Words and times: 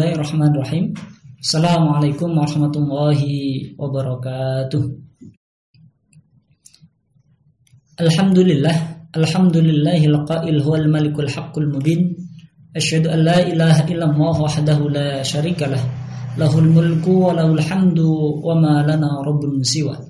Bismillahirrahmanirrahim. 0.00 0.96
Assalamualaikum 1.44 2.32
warahmatullahi 2.32 3.76
wabarakatuh. 3.76 4.80
Alhamdulillah, 8.00 8.76
alhamdulillahil 9.12 10.24
qail 10.24 10.56
huwal 10.64 10.88
malikul 10.88 11.28
haqqul 11.28 11.68
mubin. 11.68 12.16
Asyhadu 12.72 13.12
an 13.12 13.28
la 13.28 13.44
ilaha 13.44 13.84
illallah 13.92 14.36
wahdahu 14.40 14.88
la 14.88 15.20
syarikalah. 15.20 15.84
Lahul 16.40 16.72
mulku 16.72 17.20
wa 17.28 17.36
lahul 17.36 17.60
hamdu 17.60 18.40
wa 18.40 18.56
ma 18.56 18.80
lana 18.80 19.20
rabbun 19.20 19.60
siwa. 19.60 20.00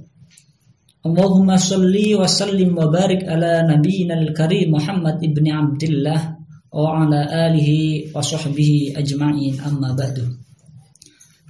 Allahumma 1.02 1.58
salli 1.58 2.14
wa 2.14 2.30
sallim 2.30 2.78
wa 2.78 2.86
barik 2.86 3.26
ala 3.26 3.66
nabiyyina 3.66 4.22
al-karim 4.22 4.70
Muhammad 4.70 5.18
ibni 5.18 5.50
Abdullah 5.50 6.39
alihi 6.70 8.10
wa 8.14 8.22
sahbihi 8.22 8.94
ajma'in 8.94 9.58
amma 9.58 9.90
ba'du. 9.94 10.26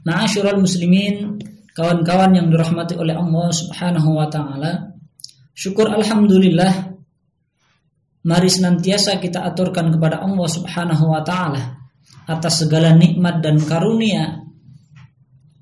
Ma'asyiral 0.05 0.57
muslimin, 0.57 1.37
kawan-kawan 1.77 2.33
yang 2.33 2.49
dirahmati 2.49 2.97
oleh 2.97 3.13
Allah 3.13 3.49
Subhanahu 3.53 4.17
wa 4.17 4.27
taala. 4.33 4.97
Syukur 5.53 5.93
alhamdulillah 5.93 6.97
mari 8.25 8.49
senantiasa 8.49 9.21
kita 9.21 9.45
aturkan 9.45 9.93
kepada 9.93 10.25
Allah 10.25 10.49
Subhanahu 10.49 11.05
wa 11.13 11.21
taala 11.21 11.81
atas 12.29 12.65
segala 12.65 12.97
nikmat 12.97 13.45
dan 13.45 13.61
karunia 13.61 14.41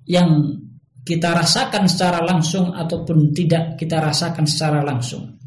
yang 0.06 0.58
kita 1.02 1.32
rasakan 1.32 1.88
secara 1.88 2.20
langsung 2.20 2.74
ataupun 2.76 3.32
tidak 3.32 3.80
kita 3.80 4.02
rasakan 4.02 4.44
secara 4.44 4.84
langsung. 4.84 5.37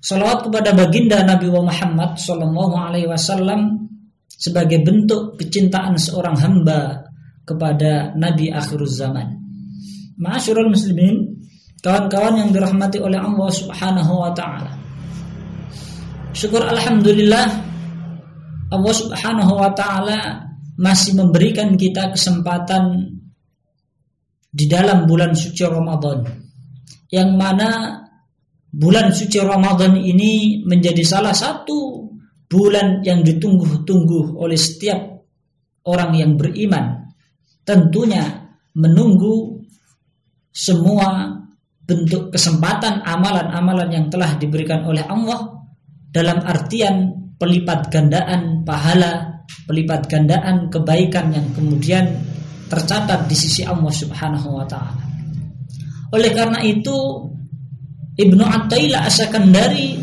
Salawat 0.00 0.48
kepada 0.48 0.72
baginda 0.72 1.20
Nabi 1.20 1.52
Muhammad 1.52 2.16
Sallallahu 2.16 2.72
Alaihi 2.72 3.04
Wasallam 3.04 3.84
sebagai 4.32 4.80
bentuk 4.80 5.36
kecintaan 5.36 6.00
seorang 6.00 6.40
hamba 6.40 7.04
kepada 7.44 8.16
Nabi 8.16 8.48
akhir 8.48 8.80
zaman. 8.88 9.36
Masyurul 10.16 10.72
muslimin, 10.72 11.44
kawan-kawan 11.84 12.40
yang 12.40 12.48
dirahmati 12.48 12.96
oleh 12.96 13.20
Allah 13.20 13.50
Subhanahu 13.52 14.12
wa 14.24 14.32
taala. 14.32 14.72
Syukur 16.32 16.64
alhamdulillah 16.64 17.46
Allah 18.72 18.94
Subhanahu 18.96 19.52
wa 19.52 19.68
taala 19.76 20.48
masih 20.80 21.12
memberikan 21.20 21.76
kita 21.76 22.16
kesempatan 22.16 23.12
di 24.48 24.64
dalam 24.64 25.04
bulan 25.04 25.36
suci 25.36 25.60
Ramadan 25.68 26.24
yang 27.12 27.36
mana 27.36 28.00
bulan 28.70 29.10
suci 29.10 29.38
Ramadan 29.42 29.98
ini 29.98 30.62
menjadi 30.62 31.02
salah 31.02 31.34
satu 31.34 32.06
bulan 32.50 33.02
yang 33.06 33.22
ditunggu-tunggu 33.22 34.38
oleh 34.38 34.58
setiap 34.58 34.98
orang 35.86 36.14
yang 36.18 36.32
beriman. 36.34 37.10
Tentunya 37.62 38.50
menunggu 38.74 39.62
semua 40.50 41.38
bentuk 41.86 42.30
kesempatan 42.30 43.02
amalan-amalan 43.02 43.90
yang 43.90 44.06
telah 44.10 44.38
diberikan 44.38 44.86
oleh 44.86 45.02
Allah 45.06 45.58
dalam 46.10 46.42
artian 46.42 47.10
pelipat 47.38 47.90
gandaan 47.90 48.62
pahala, 48.66 49.46
pelipat 49.66 50.06
gandaan 50.10 50.70
kebaikan 50.70 51.34
yang 51.34 51.46
kemudian 51.54 52.06
tercatat 52.70 53.26
di 53.26 53.34
sisi 53.34 53.66
Allah 53.66 53.90
Subhanahu 53.90 54.48
wa 54.54 54.66
taala. 54.66 55.02
Oleh 56.10 56.30
karena 56.34 56.62
itu 56.62 57.26
Ibnu 58.20 58.44
Attailah 58.44 59.08
Asakandari 59.08 59.96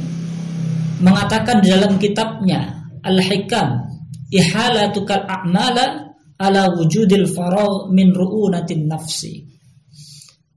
mengatakan 1.06 1.62
di 1.62 1.70
dalam 1.70 2.02
kitabnya 2.02 2.90
Al-Hikam 3.06 3.88
Ihalatukal 4.28 5.24
a'mala 5.24 6.12
ala 6.36 6.68
wujudil 6.76 7.32
faragh 7.32 7.88
min 7.96 8.12
ru'unatin 8.12 8.92
nafsi. 8.92 9.48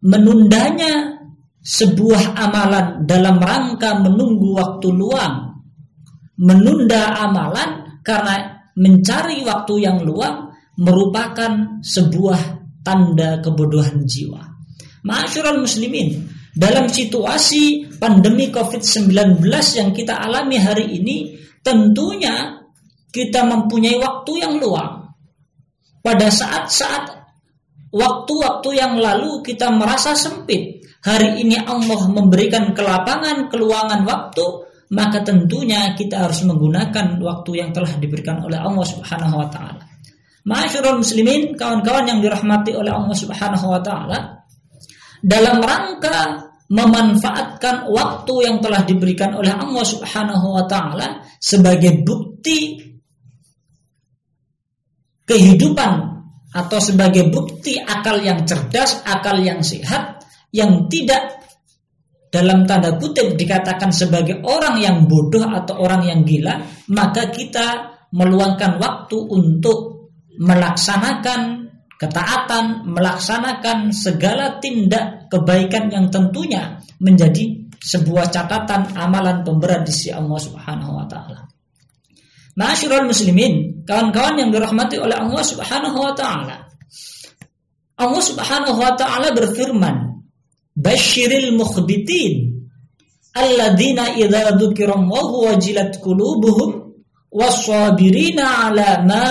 Menundanya 0.03 1.21
sebuah 1.63 2.35
amalan 2.35 3.07
dalam 3.07 3.39
rangka 3.39 4.01
menunggu 4.03 4.59
waktu 4.59 4.89
luang. 4.91 5.55
Menunda 6.41 7.21
amalan 7.21 8.01
karena 8.03 8.65
mencari 8.75 9.45
waktu 9.45 9.75
yang 9.85 10.03
luang 10.03 10.51
merupakan 10.81 11.85
sebuah 11.85 12.41
tanda 12.81 13.39
kebodohan 13.45 14.03
jiwa. 14.09 14.41
Ma'asyiral 15.05 15.61
muslimin, 15.61 16.17
dalam 16.51 16.91
situasi 16.91 17.95
pandemi 17.99 18.51
COVID-19 18.51 19.39
yang 19.79 19.91
kita 19.95 20.19
alami 20.19 20.59
hari 20.59 20.99
ini, 20.99 21.39
tentunya 21.63 22.59
kita 23.11 23.47
mempunyai 23.47 23.99
waktu 23.99 24.33
yang 24.43 24.59
luang. 24.59 25.15
Pada 26.01 26.33
saat-saat 26.33 27.21
waktu-waktu 27.91 28.69
yang 28.79 28.97
lalu 28.99 29.43
kita 29.43 29.69
merasa 29.71 30.15
sempit. 30.15 30.81
Hari 31.01 31.41
ini 31.41 31.57
Allah 31.57 32.13
memberikan 32.13 32.77
kelapangan, 32.77 33.49
keluangan 33.49 34.05
waktu, 34.05 34.45
maka 34.93 35.25
tentunya 35.25 35.97
kita 35.97 36.29
harus 36.29 36.45
menggunakan 36.45 37.17
waktu 37.23 37.51
yang 37.57 37.71
telah 37.73 37.95
diberikan 37.97 38.43
oleh 38.45 38.59
Allah 38.61 38.85
Subhanahu 38.85 39.39
wa 39.39 39.49
taala. 39.49 39.83
Masyarul 40.45 41.01
muslimin, 41.01 41.57
kawan-kawan 41.57 42.09
yang 42.09 42.19
dirahmati 42.21 42.73
oleh 42.77 42.93
Allah 42.93 43.17
Subhanahu 43.17 43.67
dalam 45.21 45.61
rangka 45.61 46.51
memanfaatkan 46.71 47.91
waktu 47.91 48.35
yang 48.47 48.63
telah 48.63 48.87
diberikan 48.87 49.35
oleh 49.35 49.51
Allah 49.51 49.85
Subhanahu 49.85 50.55
wa 50.55 50.65
taala 50.71 51.27
sebagai 51.43 52.07
bukti 52.07 52.79
kehidupan 55.27 55.93
atau 56.51 56.79
sebagai 56.83 57.31
bukti 57.31 57.79
akal 57.79 58.19
yang 58.23 58.43
cerdas, 58.43 59.03
akal 59.07 59.39
yang 59.39 59.63
sehat 59.63 60.27
yang 60.51 60.91
tidak 60.91 61.39
dalam 62.31 62.63
tanda 62.67 62.95
kutip 62.99 63.35
dikatakan 63.35 63.91
sebagai 63.91 64.39
orang 64.47 64.79
yang 64.79 65.11
bodoh 65.11 65.51
atau 65.51 65.83
orang 65.83 66.07
yang 66.07 66.23
gila, 66.23 66.63
maka 66.95 67.31
kita 67.31 67.99
meluangkan 68.15 68.79
waktu 68.79 69.19
untuk 69.19 70.11
melaksanakan 70.39 71.60
ketaatan, 72.01 72.89
melaksanakan 72.89 73.93
segala 73.93 74.57
tindak 74.57 75.29
kebaikan 75.29 75.93
yang 75.93 76.09
tentunya 76.09 76.81
menjadi 76.97 77.69
sebuah 77.77 78.33
catatan 78.33 78.97
amalan 78.97 79.45
pemberat 79.45 79.85
di 79.85 79.93
sisi 79.93 80.09
Allah 80.09 80.41
Subhanahu 80.41 80.97
wa 80.97 81.05
taala. 81.05 81.45
Ma'asyiral 82.57 83.05
muslimin, 83.05 83.85
kawan-kawan 83.85 84.41
yang 84.41 84.51
dirahmati 84.53 84.97
oleh 84.97 85.17
Allah 85.17 85.45
Subhanahu 85.45 85.97
wa 86.01 86.13
taala. 86.17 86.57
Allah 88.01 88.23
Subhanahu 88.25 88.81
wa 88.81 88.97
taala 88.97 89.37
berfirman, 89.37 90.25
"Basyiril 90.73 91.53
mukhbitin 91.53 92.65
alladzina 93.37 94.17
idza 94.17 94.57
dzukirallahu 94.57 95.53
wajilat 95.53 96.01
qulubuhum 96.01 96.97
was-sabirina 97.29 98.73
'ala 98.73 99.05
ma 99.05 99.29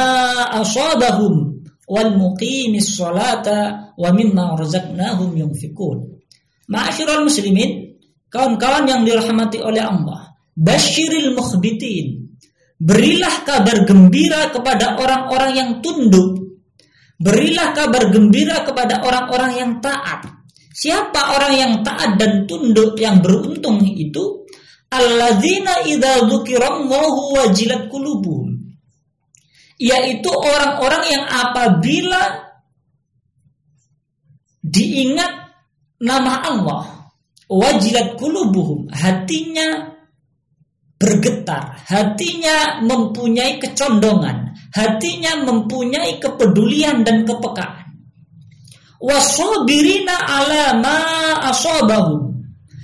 asabahum 0.61 1.48
wal 1.89 2.13
muqimis 2.13 2.93
sholata 2.93 3.91
wa 3.97 4.09
mimma 4.13 4.53
razaqnahum 4.53 5.33
yunfikun. 5.33 6.21
Ma'asyiral 6.69 7.25
muslimin, 7.25 7.97
kawan-kawan 8.29 8.85
yang 8.85 9.01
dirahmati 9.01 9.57
oleh 9.57 9.81
Allah, 9.81 10.37
basyiril 10.53 11.33
mukhbitin. 11.33 12.29
Berilah 12.79 13.43
kabar 13.43 13.83
gembira 13.83 14.53
kepada 14.53 14.95
orang-orang 15.01 15.51
yang 15.57 15.69
tunduk. 15.83 16.61
Berilah 17.19 17.75
kabar 17.75 18.07
gembira 18.13 18.63
kepada 18.63 19.03
orang-orang 19.03 19.51
yang 19.59 19.71
taat. 19.83 20.29
Siapa 20.71 21.35
orang 21.35 21.53
yang 21.59 21.73
taat 21.83 22.15
dan 22.15 22.47
tunduk 22.47 22.95
yang 22.95 23.19
beruntung 23.19 23.83
itu? 23.83 24.47
Alladzina 24.87 25.83
idza 25.83 26.23
dzukirallahu 26.23 27.35
wajilat 27.35 27.91
qulubuhum 27.91 28.48
yaitu 29.79 30.27
orang-orang 30.29 31.03
yang 31.07 31.25
apabila 31.25 32.51
diingat 34.59 35.55
nama 36.03 36.43
Allah 36.43 36.83
wajilat 37.47 38.19
kulubuhum 38.19 38.91
hatinya 38.91 39.95
bergetar 40.99 41.79
hatinya 41.87 42.83
mempunyai 42.83 43.55
kecondongan 43.57 44.49
hatinya 44.73 45.45
mempunyai 45.45 46.21
kepedulian 46.21 47.01
dan 47.01 47.25
kepekaan. 47.25 47.89
Wasobirina 48.99 50.15
ala 50.27 50.75
ma 50.77 50.99
asobahum. 51.49 52.35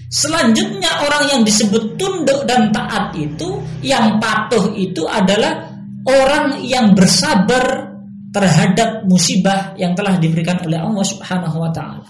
Selanjutnya 0.08 1.04
orang 1.04 1.24
yang 1.28 1.42
disebut 1.44 2.00
tunduk 2.00 2.48
dan 2.48 2.72
taat 2.72 3.12
itu 3.20 3.60
yang 3.84 4.16
patuh 4.22 4.72
itu 4.72 5.04
adalah 5.04 5.65
orang 6.06 6.62
yang 6.62 6.94
bersabar 6.94 7.98
terhadap 8.30 9.08
musibah 9.10 9.74
yang 9.80 9.98
telah 9.98 10.20
diberikan 10.22 10.62
oleh 10.62 10.78
Allah 10.78 11.06
Subhanahu 11.06 11.58
wa 11.58 11.72
taala. 11.72 12.10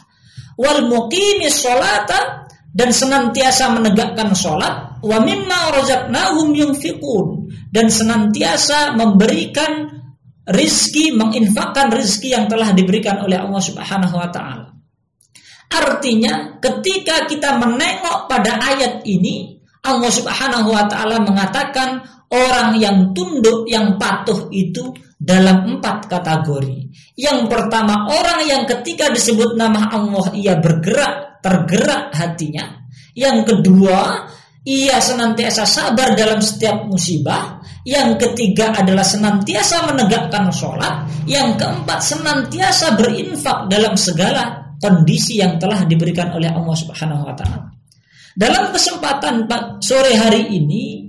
Wal 0.60 0.88
muqimis 0.88 1.64
sholata 1.64 2.48
dan 2.76 2.92
senantiasa 2.92 3.72
menegakkan 3.72 4.36
sholat 4.36 5.00
wa 5.00 5.18
mimma 5.24 5.72
razaqnahum 5.80 6.52
yunfiqun 6.52 7.56
dan 7.72 7.88
senantiasa 7.88 8.98
memberikan 9.00 9.96
rizki, 10.50 11.16
menginfakkan 11.16 11.94
rizki 11.94 12.36
yang 12.36 12.52
telah 12.52 12.76
diberikan 12.76 13.24
oleh 13.24 13.40
Allah 13.40 13.62
Subhanahu 13.62 14.16
wa 14.18 14.30
taala. 14.30 14.76
Artinya, 15.72 16.62
ketika 16.62 17.26
kita 17.26 17.58
menengok 17.58 18.30
pada 18.30 18.62
ayat 18.62 19.02
ini, 19.06 19.60
Allah 19.86 20.10
Subhanahu 20.10 20.74
wa 20.74 20.86
taala 20.90 21.22
mengatakan 21.22 22.15
orang 22.32 22.78
yang 22.80 23.12
tunduk, 23.14 23.68
yang 23.70 24.00
patuh 24.00 24.50
itu 24.50 24.94
dalam 25.16 25.78
empat 25.78 26.10
kategori. 26.12 26.92
Yang 27.16 27.40
pertama, 27.48 28.10
orang 28.12 28.46
yang 28.46 28.64
ketika 28.68 29.10
disebut 29.10 29.56
nama 29.56 29.90
Allah 29.90 30.36
ia 30.36 30.60
bergerak, 30.60 31.40
tergerak 31.40 32.12
hatinya. 32.14 32.86
Yang 33.16 33.56
kedua, 33.56 34.28
ia 34.66 34.98
senantiasa 35.00 35.64
sabar 35.64 36.18
dalam 36.18 36.44
setiap 36.44 36.84
musibah. 36.90 37.62
Yang 37.86 38.18
ketiga 38.18 38.74
adalah 38.74 39.06
senantiasa 39.06 39.86
menegakkan 39.86 40.50
sholat. 40.50 41.06
Yang 41.30 41.62
keempat, 41.62 42.00
senantiasa 42.02 42.98
berinfak 42.98 43.70
dalam 43.70 43.94
segala 43.94 44.74
kondisi 44.82 45.38
yang 45.38 45.62
telah 45.62 45.86
diberikan 45.86 46.34
oleh 46.34 46.50
Allah 46.50 46.76
Subhanahu 46.76 47.24
wa 47.24 47.34
taala. 47.38 47.72
Dalam 48.36 48.74
kesempatan 48.76 49.48
sore 49.80 50.12
hari 50.18 50.52
ini 50.52 51.05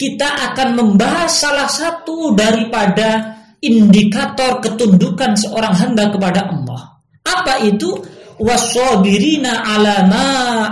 kita 0.00 0.24
akan 0.24 0.80
membahas 0.80 1.28
salah 1.28 1.68
satu 1.68 2.32
daripada 2.32 3.36
indikator 3.60 4.56
ketundukan 4.64 5.36
seorang 5.36 5.76
hamba 5.76 6.08
kepada 6.08 6.48
Allah. 6.48 7.04
Apa 7.20 7.60
itu? 7.68 8.00
Wasabirina 8.40 9.60
ala 9.60 10.08
ma 10.08 10.28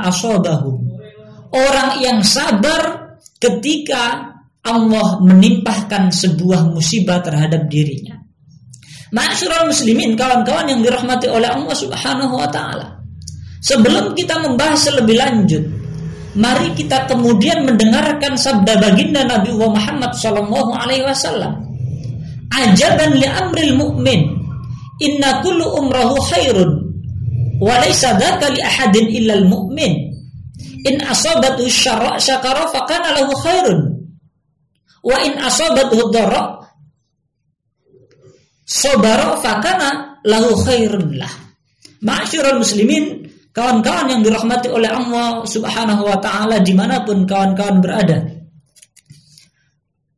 asabahum. 0.08 0.80
Orang 1.52 2.00
yang 2.00 2.24
sabar 2.24 3.12
ketika 3.36 4.32
Allah 4.64 5.20
menimpahkan 5.20 6.08
sebuah 6.08 6.72
musibah 6.72 7.20
terhadap 7.20 7.68
dirinya. 7.68 8.16
Masyurul 9.12 9.68
muslimin, 9.68 10.16
kawan-kawan 10.16 10.72
yang 10.72 10.80
dirahmati 10.80 11.28
oleh 11.28 11.52
Allah 11.52 11.76
Subhanahu 11.76 12.32
wa 12.40 12.48
taala. 12.48 12.96
Sebelum 13.60 14.16
kita 14.16 14.40
membahas 14.40 14.88
lebih 14.96 15.16
lanjut, 15.20 15.77
mari 16.38 16.70
kita 16.78 17.10
kemudian 17.10 17.66
mendengarkan 17.66 18.38
sabda 18.38 18.78
baginda 18.78 19.26
Nabi 19.26 19.50
Muhammad 19.58 20.14
sallallahu 20.14 20.70
alaihi 20.70 21.02
wasallam. 21.02 21.66
Ajaban 22.54 23.18
li 23.18 23.26
amril 23.26 23.74
mu'min, 23.74 24.20
inna 25.02 25.42
kullu 25.42 25.66
umrahu 25.82 26.16
khairun. 26.30 26.70
Wa 27.58 27.82
laysa 27.82 28.14
dzaka 28.14 28.54
li 28.54 28.62
ahadin 28.62 29.06
illa 29.10 29.34
al 29.34 29.44
mu'min. 29.50 30.14
In 30.86 31.02
asabatu 31.02 31.66
syarra 31.66 32.16
syakara 32.22 32.70
fa 32.70 32.86
kana 32.86 33.18
lahu 33.18 33.34
khairun. 33.42 33.78
Wa 35.02 35.18
in 35.26 35.34
asabatu 35.42 36.14
dharra 36.14 36.62
sabara 38.62 39.36
fa 39.42 39.58
kana 39.58 40.22
lahu 40.22 40.54
khairun 40.62 41.18
lah. 41.18 41.30
Ma'syiral 41.98 42.62
muslimin 42.62 43.27
kawan-kawan 43.58 44.06
yang 44.14 44.22
dirahmati 44.22 44.70
oleh 44.70 44.86
Allah 44.86 45.42
Subhanahu 45.42 46.06
wa 46.06 46.18
taala 46.22 46.62
di 46.62 46.70
mana 46.78 47.02
pun 47.02 47.26
kawan-kawan 47.26 47.82
berada 47.82 48.22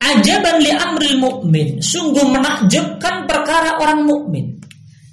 ajaban 0.05 0.61
li 0.61 0.69
amril 0.77 1.17
mukmin 1.17 1.81
sungguh 1.81 2.29
menakjubkan 2.29 3.25
perkara 3.25 3.81
orang 3.81 4.05
mukmin 4.05 4.61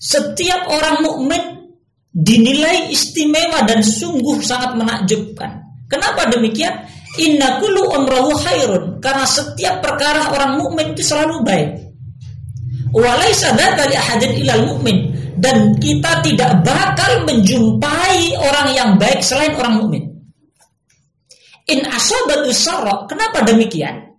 setiap 0.04 0.68
orang 0.68 1.00
mukmin 1.00 1.58
dinilai 2.18 2.90
istimewa 2.90 3.62
dan 3.70 3.86
sungguh 3.86 4.42
sangat 4.42 4.74
menakjubkan. 4.74 5.62
Kenapa 5.86 6.26
demikian? 6.34 6.74
Inna 7.22 7.62
kullu 7.62 7.94
umrahu 7.94 8.34
khairun 8.42 8.98
karena 9.02 9.26
setiap 9.26 9.82
perkara 9.82 10.34
orang 10.34 10.58
mukmin 10.58 10.94
itu 10.98 11.06
selalu 11.06 11.46
baik. 11.46 11.70
Walaisa 12.96 13.56
li 13.56 14.44
ilal 14.44 14.64
mukmin 14.68 14.98
dan 15.38 15.78
kita 15.78 16.26
tidak 16.26 16.66
bakal 16.66 17.24
menjumpai 17.30 18.34
orang 18.42 18.68
yang 18.74 18.90
baik 18.98 19.22
selain 19.22 19.54
orang 19.56 19.84
mukmin. 19.84 20.04
In 21.68 21.84
asabatu 21.84 22.50
kenapa 23.12 23.44
demikian? 23.44 24.18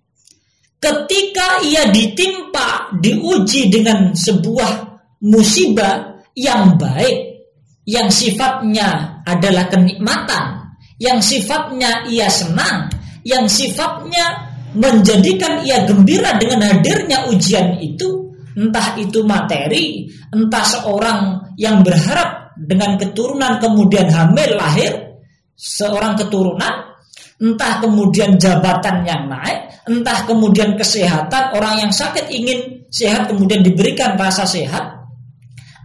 Ketika 0.79 1.65
ia 1.67 1.91
ditimpa, 1.91 2.94
diuji 3.03 3.67
dengan 3.67 4.15
sebuah 4.15 5.00
musibah 5.26 6.23
yang 6.38 6.79
baik, 6.79 7.43
yang 7.88 8.06
sifatnya 8.12 9.19
adalah 9.26 9.67
kenikmatan, 9.67 10.70
yang 11.03 11.19
sifatnya 11.19 12.06
ia 12.06 12.31
senang, 12.31 12.87
yang 13.26 13.50
sifatnya 13.50 14.55
menjadikan 14.76 15.65
ia 15.67 15.82
gembira 15.82 16.37
dengan 16.38 16.62
hadirnya 16.69 17.26
ujian 17.26 17.81
itu, 17.82 18.28
entah 18.58 18.99
itu 18.99 19.22
materi, 19.22 20.10
entah 20.34 20.64
seorang 20.66 21.55
yang 21.55 21.87
berharap 21.87 22.58
dengan 22.58 22.99
keturunan 22.99 23.62
kemudian 23.62 24.10
hamil 24.10 24.58
lahir 24.58 25.22
seorang 25.55 26.19
keturunan, 26.19 26.99
entah 27.38 27.78
kemudian 27.78 28.34
jabatan 28.34 29.06
yang 29.06 29.31
naik, 29.31 29.70
entah 29.87 30.26
kemudian 30.26 30.75
kesehatan 30.75 31.55
orang 31.55 31.87
yang 31.87 31.93
sakit 31.94 32.26
ingin 32.34 32.82
sehat 32.90 33.31
kemudian 33.31 33.62
diberikan 33.62 34.19
rasa 34.19 34.43
sehat, 34.43 35.06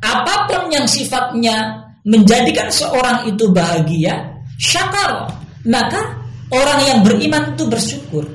apa 0.02 0.36
pun 0.50 0.74
yang 0.74 0.90
sifatnya 0.90 1.86
menjadikan 2.10 2.74
seorang 2.74 3.30
itu 3.30 3.54
bahagia, 3.54 4.42
syakar, 4.58 5.30
maka 5.70 6.02
orang 6.50 6.80
yang 6.90 7.00
beriman 7.06 7.54
itu 7.54 7.64
bersyukur. 7.70 8.26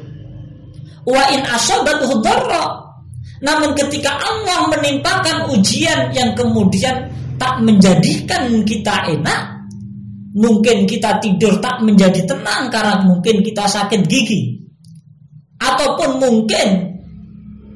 Wa 1.02 1.26
in. 1.34 1.42
Namun 3.38 3.70
ketika 3.78 4.18
Allah 4.18 4.66
menimpakan 4.66 5.50
ujian 5.54 6.10
yang 6.10 6.34
kemudian 6.34 7.06
tak 7.38 7.62
menjadikan 7.62 8.66
kita 8.66 9.14
enak, 9.14 9.40
mungkin 10.34 10.84
kita 10.86 11.22
tidur 11.22 11.62
tak 11.62 11.78
menjadi 11.86 12.26
tenang 12.26 12.66
karena 12.70 12.98
mungkin 13.06 13.40
kita 13.42 13.64
sakit 13.66 14.02
gigi. 14.10 14.58
Ataupun 15.58 16.18
mungkin 16.18 16.68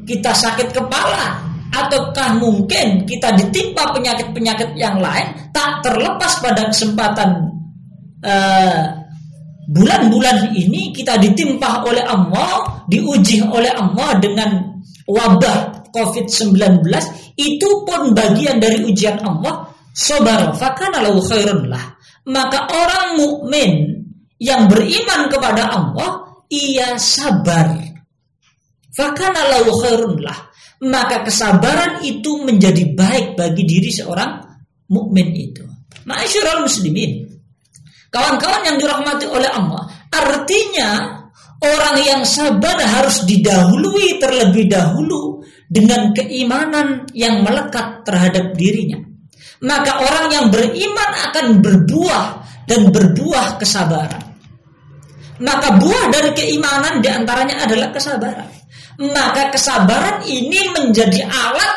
kita 0.02 0.34
sakit 0.34 0.74
kepala, 0.74 1.38
ataukah 1.70 2.36
mungkin 2.42 3.06
kita 3.06 3.32
ditimpa 3.38 3.94
penyakit-penyakit 3.94 4.74
yang 4.74 4.98
lain 4.98 5.26
tak 5.54 5.80
terlepas 5.80 6.42
pada 6.42 6.68
kesempatan 6.68 7.48
uh, 8.26 8.82
bulan-bulan 9.72 10.52
ini 10.52 10.90
kita 10.90 11.16
ditimpa 11.16 11.86
oleh 11.86 12.02
Allah, 12.02 12.84
diuji 12.90 13.40
oleh 13.46 13.70
Allah 13.72 14.18
dengan 14.20 14.71
wabah 15.12 15.92
COVID-19 15.92 16.88
itu 17.36 17.68
pun 17.84 18.16
bagian 18.16 18.56
dari 18.56 18.88
ujian 18.88 19.20
Allah. 19.20 19.68
Sabar, 19.92 20.56
fakana 20.56 21.04
lahu 21.04 21.20
khairun 21.20 21.68
lah. 21.68 22.00
Maka 22.24 22.64
orang 22.64 23.20
mukmin 23.20 24.00
yang 24.40 24.64
beriman 24.64 25.28
kepada 25.28 25.68
Allah 25.68 26.40
ia 26.48 26.96
sabar. 26.96 27.76
Fakana 28.96 29.52
lahu 29.52 29.68
khairun 29.84 30.16
lah 30.24 30.52
maka 30.82 31.22
kesabaran 31.22 32.02
itu 32.02 32.42
menjadi 32.42 32.90
baik 32.90 33.38
bagi 33.38 33.62
diri 33.62 33.90
seorang 33.94 34.42
mukmin 34.90 35.30
itu. 35.30 35.62
Masyurul 36.02 36.66
muslimin. 36.66 37.30
Kawan-kawan 38.10 38.66
yang 38.66 38.76
dirahmati 38.76 39.24
oleh 39.30 39.48
Allah, 39.48 39.88
artinya 40.10 41.21
orang 41.62 41.96
yang 42.02 42.22
sabar 42.26 42.76
harus 42.82 43.22
didahului 43.22 44.18
terlebih 44.18 44.66
dahulu 44.66 45.46
dengan 45.70 46.10
keimanan 46.10 47.06
yang 47.14 47.40
melekat 47.46 48.02
terhadap 48.02 48.52
dirinya. 48.58 48.98
Maka 49.62 50.02
orang 50.02 50.26
yang 50.34 50.46
beriman 50.50 51.10
akan 51.30 51.46
berbuah 51.62 52.26
dan 52.66 52.90
berbuah 52.90 53.62
kesabaran. 53.62 54.24
Maka 55.42 55.78
buah 55.78 56.10
dari 56.10 56.34
keimanan 56.34 56.98
di 56.98 57.08
antaranya 57.08 57.62
adalah 57.66 57.94
kesabaran 57.94 58.62
maka 59.00 59.50
kesabaran 59.50 60.22
ini 60.28 60.70
menjadi 60.70 61.24
alat 61.24 61.74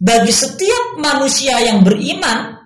bagi 0.00 0.32
setiap 0.32 0.98
manusia 0.98 1.60
yang 1.62 1.86
beriman 1.86 2.56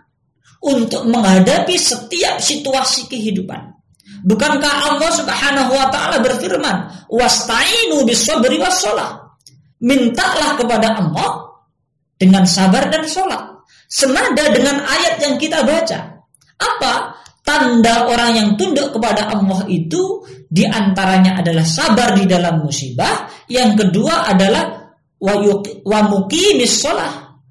untuk 0.64 1.04
menghadapi 1.04 1.76
setiap 1.76 2.40
situasi 2.40 3.10
kehidupan. 3.10 3.73
Bukankah 4.24 4.74
Allah 4.88 5.10
Subhanahu 5.12 5.72
wa 5.76 5.92
taala 5.92 6.16
berfirman, 6.24 7.06
"Wasta'inu 7.12 8.08
bis-sabri 8.08 8.56
was-shalah." 8.56 9.36
Mintalah 9.84 10.56
kepada 10.56 10.96
Allah 10.96 11.44
dengan 12.16 12.48
sabar 12.48 12.88
dan 12.88 13.04
sholat. 13.04 13.60
Senada 13.84 14.48
dengan 14.48 14.80
ayat 14.80 15.20
yang 15.20 15.36
kita 15.36 15.60
baca. 15.60 16.24
Apa? 16.56 17.20
Tanda 17.44 18.08
orang 18.08 18.32
yang 18.32 18.48
tunduk 18.56 18.96
kepada 18.96 19.28
Allah 19.28 19.68
itu 19.68 20.24
di 20.48 20.64
antaranya 20.64 21.44
adalah 21.44 21.68
sabar 21.68 22.16
di 22.16 22.24
dalam 22.24 22.64
musibah. 22.64 23.28
Yang 23.44 23.84
kedua 23.84 24.32
adalah 24.32 24.96
wa 25.20 26.00
muqimis. 26.08 26.80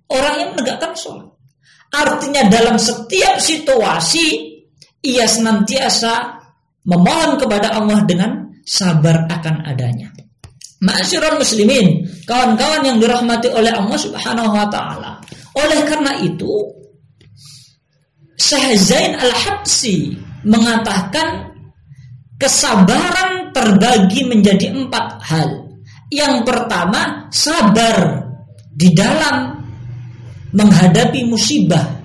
Orang 0.09 0.35
yang 0.41 0.49
menegakkan 0.57 0.97
sholat. 0.97 1.29
Artinya 1.93 2.49
dalam 2.49 2.81
setiap 2.81 3.37
situasi 3.37 4.57
ia 5.05 5.29
senantiasa 5.29 6.41
memohon 6.83 7.39
kepada 7.39 7.75
Allah 7.75 8.03
dengan 8.03 8.51
sabar 8.63 9.27
akan 9.27 9.67
adanya. 9.67 10.11
Ma'asyiral 10.83 11.39
muslimin, 11.39 12.03
kawan-kawan 12.27 12.83
yang 12.83 12.97
dirahmati 12.99 13.47
oleh 13.51 13.71
Allah 13.71 13.95
Subhanahu 13.95 14.51
wa 14.51 14.67
taala. 14.67 15.23
Oleh 15.55 15.79
karena 15.87 16.19
itu, 16.19 16.51
Syekh 18.35 18.75
Zain 18.75 19.15
Al-Habsi 19.15 20.11
mengatakan 20.43 21.55
kesabaran 22.35 23.55
terbagi 23.55 24.27
menjadi 24.27 24.75
empat 24.75 25.23
hal. 25.23 25.71
Yang 26.11 26.43
pertama, 26.43 27.31
sabar 27.31 28.27
di 28.75 28.91
dalam 28.91 29.55
menghadapi 30.51 31.23
musibah. 31.31 32.03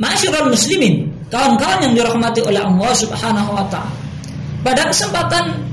Ma'asyiral 0.00 0.48
muslimin, 0.48 1.17
kawan-kawan 1.28 1.84
yang 1.88 1.94
dirahmati 1.94 2.40
oleh 2.44 2.60
Allah 2.60 2.92
Subhanahu 2.96 3.50
wa 3.52 3.64
taala. 3.70 3.92
Pada 4.64 4.90
kesempatan 4.90 5.68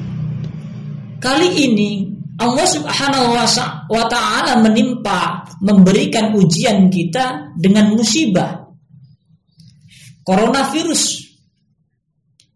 Kali 1.26 1.50
ini 1.58 2.06
Allah 2.38 2.70
Subhanahu 2.70 3.34
wa 3.90 4.06
taala 4.06 4.62
menimpa 4.62 5.42
memberikan 5.58 6.38
ujian 6.38 6.86
kita 6.94 7.56
dengan 7.58 7.98
musibah 7.98 8.70
coronavirus. 10.22 11.26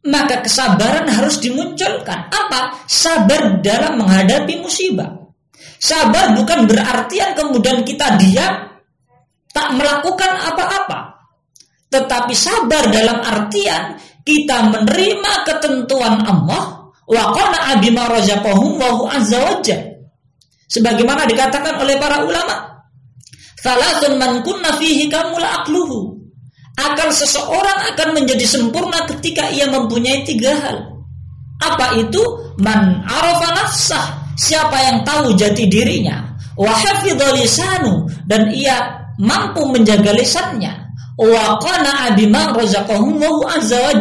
Maka 0.06 0.46
kesabaran 0.46 1.10
harus 1.10 1.42
dimunculkan. 1.42 2.30
Apa? 2.30 2.86
Sabar 2.86 3.58
dalam 3.66 4.06
menghadapi 4.06 4.62
musibah. 4.62 5.18
Sabar 5.82 6.38
bukan 6.38 6.70
berarti 6.70 7.18
yang 7.18 7.34
kemudian 7.34 7.82
kita 7.82 8.22
diam 8.22 8.70
tak 9.50 9.74
melakukan 9.74 10.30
apa-apa. 10.46 11.09
Tetapi 11.90 12.34
sabar 12.38 12.86
dalam 12.94 13.18
artian 13.22 13.98
kita 14.22 14.70
menerima 14.70 15.34
ketentuan 15.46 16.22
Allah 16.22 16.94
wa 17.10 17.34
razaqahum 18.14 18.78
wa 18.78 19.10
azza. 19.10 19.58
Sebagaimana 20.70 21.26
dikatakan 21.26 21.82
oleh 21.82 21.98
para 21.98 22.22
ulama, 22.22 22.70
Thalathun 23.60 24.16
man 24.22 24.40
kunna 24.46 24.78
fihi. 24.80 25.12
Akal 26.80 27.12
seseorang 27.12 27.92
akan 27.92 28.10
menjadi 28.16 28.46
sempurna 28.48 29.04
ketika 29.04 29.52
ia 29.52 29.68
mempunyai 29.68 30.24
tiga 30.24 30.56
hal. 30.56 30.78
Apa 31.60 32.00
itu? 32.00 32.24
Man 32.64 33.04
nafsah. 33.04 34.32
Siapa 34.40 34.80
yang 34.80 35.04
tahu 35.04 35.36
jati 35.36 35.68
dirinya. 35.68 36.24
Wa 36.56 36.72
lisanu. 37.36 38.08
Dan 38.24 38.56
ia 38.56 38.80
mampu 39.20 39.68
menjaga 39.68 40.16
lisannya. 40.16 40.89
Wa 41.20 41.60
azza 43.52 43.92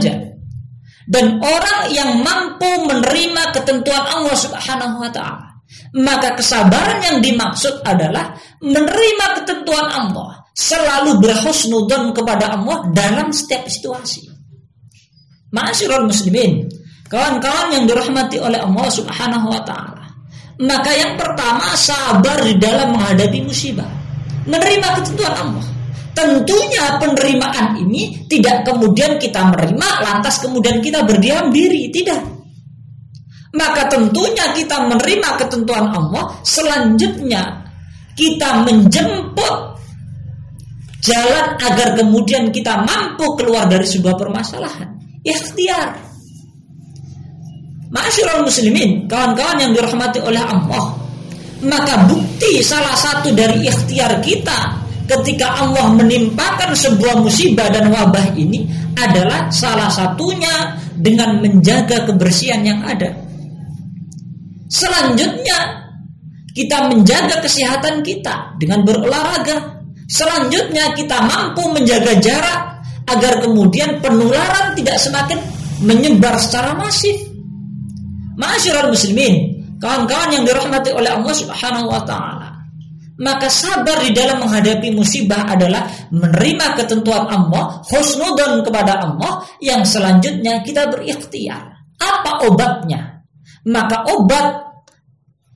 dan 1.08 1.40
orang 1.40 1.78
yang 1.88 2.20
mampu 2.20 2.68
menerima 2.84 3.42
ketentuan 3.56 4.04
Allah 4.04 4.36
Subhanahu 4.36 5.00
wa 5.00 5.08
taala. 5.08 5.48
Maka 5.96 6.36
kesabaran 6.36 7.00
yang 7.00 7.18
dimaksud 7.24 7.80
adalah 7.80 8.36
menerima 8.60 9.26
ketentuan 9.40 9.88
Allah, 9.88 10.44
selalu 10.52 11.16
berhusnudzon 11.16 12.12
kepada 12.12 12.60
Allah 12.60 12.92
dalam 12.92 13.32
setiap 13.32 13.64
situasi. 13.64 14.28
Ma'asyiral 15.48 16.04
muslimin, 16.04 16.68
kawan-kawan 17.08 17.72
yang 17.72 17.84
dirahmati 17.88 18.36
oleh 18.36 18.60
Allah 18.60 18.88
Subhanahu 18.92 19.48
wa 19.48 19.64
taala. 19.64 20.12
Maka 20.60 20.92
yang 20.92 21.16
pertama 21.16 21.72
sabar 21.72 22.44
di 22.44 22.52
dalam 22.60 22.92
menghadapi 22.92 23.48
musibah. 23.48 23.88
Menerima 24.44 24.88
ketentuan 25.00 25.32
Allah. 25.32 25.77
Tentunya 26.18 26.98
penerimaan 26.98 27.78
ini 27.78 28.26
tidak 28.26 28.66
kemudian 28.66 29.22
kita 29.22 29.38
menerima 29.54 29.88
lantas 30.02 30.42
kemudian 30.42 30.82
kita 30.82 31.06
berdiam 31.06 31.54
diri, 31.54 31.94
tidak. 31.94 32.18
Maka 33.54 33.86
tentunya 33.86 34.50
kita 34.50 34.82
menerima 34.82 35.38
ketentuan 35.38 35.86
Allah, 35.94 36.34
selanjutnya 36.42 37.70
kita 38.18 38.66
menjemput 38.66 39.78
jalan 41.06 41.46
agar 41.62 41.94
kemudian 41.94 42.50
kita 42.50 42.82
mampu 42.82 43.38
keluar 43.38 43.70
dari 43.70 43.86
sebuah 43.86 44.18
permasalahan. 44.18 44.90
Ikhtiar. 45.22 46.02
Masyurul 47.94 48.42
muslimin, 48.42 49.06
kawan-kawan 49.06 49.62
yang 49.62 49.70
dirahmati 49.70 50.18
oleh 50.18 50.42
Allah. 50.42 50.98
Maka 51.62 52.10
bukti 52.10 52.58
salah 52.58 52.98
satu 52.98 53.30
dari 53.30 53.70
ikhtiar 53.70 54.18
kita 54.18 54.77
ketika 55.08 55.64
Allah 55.64 55.88
menimpakan 55.96 56.76
sebuah 56.76 57.24
musibah 57.24 57.72
dan 57.72 57.88
wabah 57.88 58.36
ini 58.36 58.68
adalah 58.92 59.48
salah 59.48 59.88
satunya 59.88 60.76
dengan 61.00 61.40
menjaga 61.40 62.04
kebersihan 62.04 62.60
yang 62.60 62.84
ada. 62.84 63.08
Selanjutnya 64.68 65.88
kita 66.52 66.92
menjaga 66.92 67.40
kesehatan 67.40 68.04
kita 68.04 68.52
dengan 68.60 68.84
berolahraga. 68.84 69.80
Selanjutnya 70.08 70.92
kita 70.92 71.24
mampu 71.24 71.64
menjaga 71.72 72.12
jarak 72.20 72.60
agar 73.08 73.40
kemudian 73.40 73.96
penularan 74.04 74.76
tidak 74.76 75.00
semakin 75.00 75.40
menyebar 75.80 76.36
secara 76.36 76.76
masif. 76.76 77.16
Masyarakat 78.36 78.92
muslimin, 78.92 79.64
kawan-kawan 79.80 80.30
yang 80.36 80.44
dirahmati 80.44 80.92
oleh 80.92 81.10
Allah 81.10 81.34
Subhanahu 81.34 81.88
wa 81.90 82.02
taala 82.04 82.47
maka 83.18 83.50
sabar 83.50 83.98
di 84.06 84.14
dalam 84.14 84.46
menghadapi 84.46 84.94
musibah 84.94 85.50
adalah 85.50 85.90
menerima 86.14 86.78
ketentuan 86.78 87.26
Allah, 87.26 87.82
husnudon 87.90 88.62
kepada 88.62 89.02
Allah 89.02 89.42
yang 89.58 89.82
selanjutnya 89.82 90.62
kita 90.62 90.86
berikhtiar. 90.86 91.82
Apa 91.98 92.46
obatnya? 92.46 93.26
Maka 93.66 94.06
obat 94.14 94.46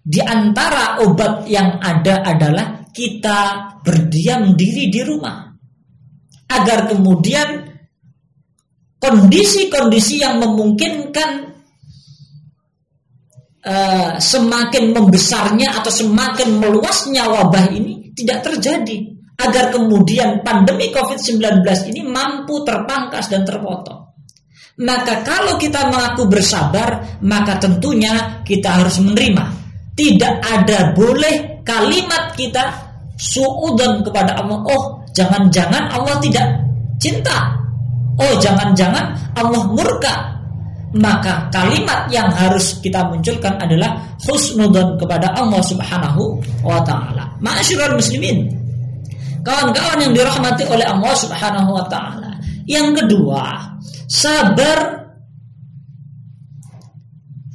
di 0.02 0.18
antara 0.18 0.98
obat 1.06 1.46
yang 1.46 1.78
ada 1.78 2.26
adalah 2.26 2.82
kita 2.90 3.70
berdiam 3.86 4.58
diri 4.58 4.90
di 4.90 5.00
rumah. 5.06 5.46
Agar 6.50 6.90
kemudian 6.90 7.62
kondisi-kondisi 8.98 10.18
yang 10.18 10.42
memungkinkan 10.42 11.51
uh, 13.66 14.18
semakin 14.18 14.94
membesarnya 14.94 15.78
atau 15.78 15.90
semakin 15.90 16.58
meluasnya 16.58 17.26
wabah 17.26 17.70
ini 17.70 18.12
tidak 18.14 18.44
terjadi 18.44 18.98
agar 19.42 19.74
kemudian 19.74 20.44
pandemi 20.46 20.92
COVID-19 20.92 21.64
ini 21.90 22.00
mampu 22.06 22.62
terpangkas 22.62 23.32
dan 23.32 23.42
terpotong. 23.42 24.02
Maka 24.82 25.20
kalau 25.20 25.60
kita 25.60 25.92
mengaku 25.92 26.26
bersabar, 26.30 27.20
maka 27.20 27.60
tentunya 27.60 28.40
kita 28.46 28.82
harus 28.82 28.98
menerima. 29.04 29.44
Tidak 29.92 30.34
ada 30.40 30.96
boleh 30.96 31.60
kalimat 31.60 32.32
kita 32.32 32.72
suudon 33.20 34.00
kepada 34.00 34.40
Allah. 34.40 34.64
Oh, 34.64 35.04
jangan-jangan 35.12 35.92
Allah 35.92 36.16
tidak 36.24 36.46
cinta. 36.96 37.52
Oh, 38.16 38.34
jangan-jangan 38.40 39.36
Allah 39.36 39.62
murka 39.68 40.41
maka 40.92 41.48
kalimat 41.48 42.04
yang 42.12 42.28
harus 42.28 42.76
kita 42.84 43.00
munculkan 43.08 43.56
adalah 43.56 43.96
husnudon 44.28 45.00
kepada 45.00 45.32
Allah 45.32 45.62
Subhanahu 45.64 46.36
wa 46.60 46.84
taala. 46.84 47.32
Ma'asyiral 47.40 47.96
muslimin. 47.96 48.52
Kawan-kawan 49.40 49.98
yang 50.04 50.12
dirahmati 50.12 50.68
oleh 50.68 50.84
Allah 50.84 51.14
Subhanahu 51.16 51.70
wa 51.72 51.84
taala. 51.88 52.36
Yang 52.68 53.02
kedua, 53.02 53.72
sabar 54.06 55.08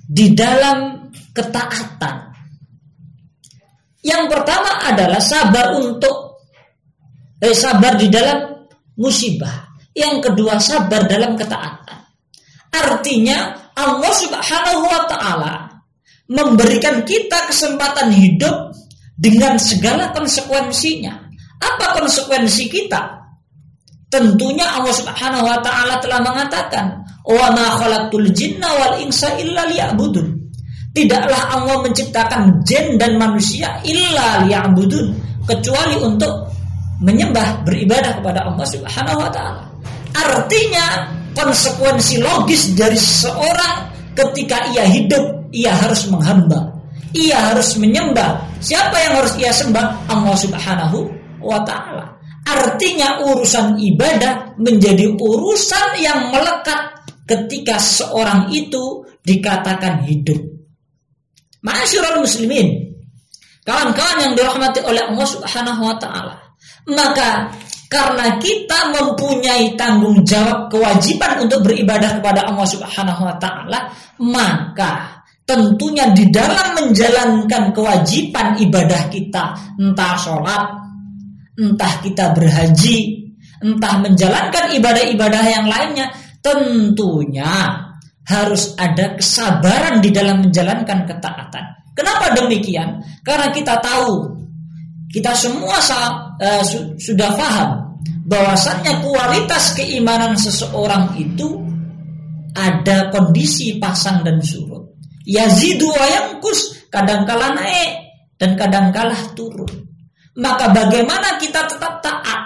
di 0.10 0.34
dalam 0.34 1.10
ketaatan. 1.29 2.15
Yang 4.01 4.24
pertama 4.34 4.72
adalah 4.82 5.22
sabar 5.22 5.77
untuk 5.77 6.41
eh, 7.38 7.53
sabar 7.53 7.94
di 8.01 8.10
dalam 8.10 8.65
musibah. 8.98 9.77
Yang 9.94 10.32
kedua 10.32 10.58
sabar 10.58 11.06
dalam 11.06 11.38
ketaatan. 11.38 11.96
Artinya 12.77 13.38
Allah 13.77 14.13
Subhanahu 14.13 14.84
wa 14.86 15.01
taala 15.10 15.53
memberikan 16.27 17.01
kita 17.07 17.48
kesempatan 17.48 18.12
hidup 18.12 18.75
dengan 19.17 19.57
segala 19.57 20.13
konsekuensinya. 20.13 21.13
Apa 21.57 21.98
konsekuensi 21.98 22.69
kita? 22.69 23.17
Tentunya 24.07 24.63
Allah 24.63 24.93
Subhanahu 24.93 25.43
wa 25.43 25.60
taala 25.60 26.00
telah 26.00 26.22
mengatakan, 26.22 27.01
"Wa 27.25 27.51
ma 27.51 27.75
khalaqtul 27.81 28.29
jinna 28.31 28.69
wal 28.77 28.96
insa 29.01 29.34
illa 29.41 29.67
liya'budun." 29.67 30.38
Tidaklah 30.96 31.53
Allah 31.53 31.77
menciptakan 31.86 32.65
jin 32.65 32.98
dan 32.98 33.19
manusia 33.22 33.77
illa 33.86 34.41
liya'budun, 34.46 35.13
kecuali 35.46 35.98
untuk 36.01 36.50
menyembah 37.03 37.62
beribadah 37.67 38.17
kepada 38.17 38.48
Allah 38.48 38.65
Subhanahu 38.65 39.22
wa 39.22 39.29
taala. 39.29 39.63
Artinya 40.17 41.16
konsekuensi 41.38 42.17
logis 42.17 42.74
dari 42.74 42.98
seorang 42.98 43.94
ketika 44.17 44.74
ia 44.74 44.89
hidup, 44.89 45.53
ia 45.53 45.70
harus 45.77 46.10
menghamba. 46.10 46.74
Ia 47.13 47.53
harus 47.53 47.77
menyembah. 47.77 48.41
Siapa 48.60 48.98
yang 48.98 49.13
harus 49.22 49.34
ia 49.38 49.53
sembah? 49.53 50.10
Allah 50.10 50.36
Subhanahu 50.36 51.00
wa 51.39 51.62
taala. 51.62 52.17
Artinya 52.48 53.22
urusan 53.22 53.77
ibadah 53.77 54.58
menjadi 54.58 55.13
urusan 55.13 56.00
yang 56.01 56.34
melekat 56.34 57.06
ketika 57.27 57.77
seorang 57.77 58.50
itu 58.51 59.03
dikatakan 59.24 60.03
hidup. 60.08 60.39
Ma'asyiral 61.60 62.24
muslimin, 62.24 62.96
kawan-kawan 63.67 64.17
yang 64.24 64.34
dirahmati 64.36 64.79
oleh 64.88 65.03
Allah 65.03 65.27
Subhanahu 65.27 65.82
wa 65.84 65.96
taala. 66.00 66.36
Maka 66.88 67.51
karena 67.88 68.36
kita 68.36 68.91
mempunyai 68.91 69.79
tanggung 69.79 70.24
jawab 70.27 70.67
kewajiban 70.67 71.48
untuk 71.48 71.63
beribadah 71.63 72.20
kepada 72.20 72.48
Allah 72.51 72.67
Subhanahu 72.67 73.22
wa 73.24 73.36
taala, 73.39 73.88
maka 74.20 75.24
tentunya 75.48 76.12
di 76.12 76.27
dalam 76.27 76.75
menjalankan 76.75 77.72
kewajiban 77.72 78.60
ibadah 78.60 79.08
kita, 79.08 79.56
entah 79.79 80.15
sholat, 80.20 80.63
entah 81.56 81.94
kita 82.03 82.36
berhaji, 82.36 83.32
entah 83.63 83.96
menjalankan 84.03 84.75
ibadah-ibadah 84.75 85.44
yang 85.48 85.65
lainnya, 85.72 86.12
tentunya 86.44 87.88
harus 88.27 88.75
ada 88.75 89.15
kesabaran 89.15 90.03
di 90.03 90.12
dalam 90.12 90.44
menjalankan 90.44 91.08
ketaatan. 91.08 91.65
Kenapa 91.96 92.36
demikian? 92.36 93.01
Karena 93.24 93.48
kita 93.56 93.79
tahu, 93.79 94.36
kita 95.17 95.33
semua 95.33 95.81
uh, 95.81 96.62
su 96.62 96.93
sudah 97.01 97.33
paham 97.33 97.97
bahwasannya 98.29 99.01
kualitas 99.01 99.74
keimanan 99.74 100.38
seseorang 100.38 101.17
itu 101.17 101.57
ada 102.53 103.09
kondisi 103.09 103.81
pasang 103.81 104.21
dan 104.21 104.38
surut. 104.45 104.93
Yazidu 105.25 105.89
wa 105.89 106.05
yangkus, 106.05 106.86
kadangkala 106.93 107.57
naik 107.57 108.13
dan 108.38 108.53
kadangkala 108.53 109.17
turun. 109.33 109.89
Maka 110.38 110.69
bagaimana 110.69 111.41
kita 111.41 111.65
tetap 111.65 111.97
taat? 112.05 112.41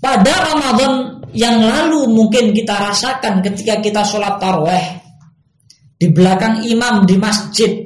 Pada 0.00 0.32
Ramadan 0.48 1.20
yang 1.36 1.60
lalu 1.60 2.08
mungkin 2.08 2.56
kita 2.56 2.72
rasakan 2.72 3.44
ketika 3.44 3.84
kita 3.84 4.00
sholat 4.00 4.40
taraweh 4.40 4.96
di 6.00 6.08
belakang 6.08 6.64
imam 6.64 7.04
di 7.04 7.20
masjid 7.20 7.84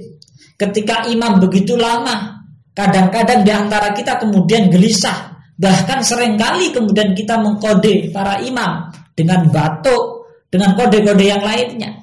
ketika 0.55 1.11
imam 1.11 1.43
begitu 1.43 1.75
lama 1.75 2.34
kadang-kadang 2.75 3.47
di 3.47 3.53
antara 3.55 3.95
kita 3.95 4.19
kemudian 4.19 4.69
gelisah 4.69 5.39
bahkan 5.55 6.03
sering 6.03 6.35
kali 6.35 6.75
kemudian 6.75 7.15
kita 7.15 7.39
mengkode 7.39 8.11
para 8.11 8.43
imam 8.43 8.91
dengan 9.15 9.47
batuk 9.49 10.27
dengan 10.51 10.75
kode-kode 10.75 11.25
yang 11.25 11.43
lainnya 11.43 11.95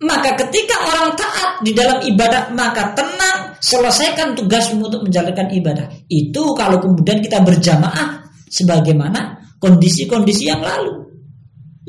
maka 0.00 0.32
ketika 0.46 0.88
orang 0.88 1.12
taat 1.14 1.60
di 1.60 1.76
dalam 1.76 2.00
ibadah 2.00 2.48
maka 2.56 2.96
tenang 2.96 3.54
selesaikan 3.60 4.32
tugasmu 4.32 4.88
untuk 4.88 5.04
menjalankan 5.04 5.52
ibadah 5.52 5.86
itu 6.08 6.42
kalau 6.56 6.80
kemudian 6.80 7.20
kita 7.20 7.42
berjamaah 7.42 8.24
sebagaimana 8.48 9.38
kondisi-kondisi 9.58 10.48
yang 10.48 10.62
lalu. 10.62 11.04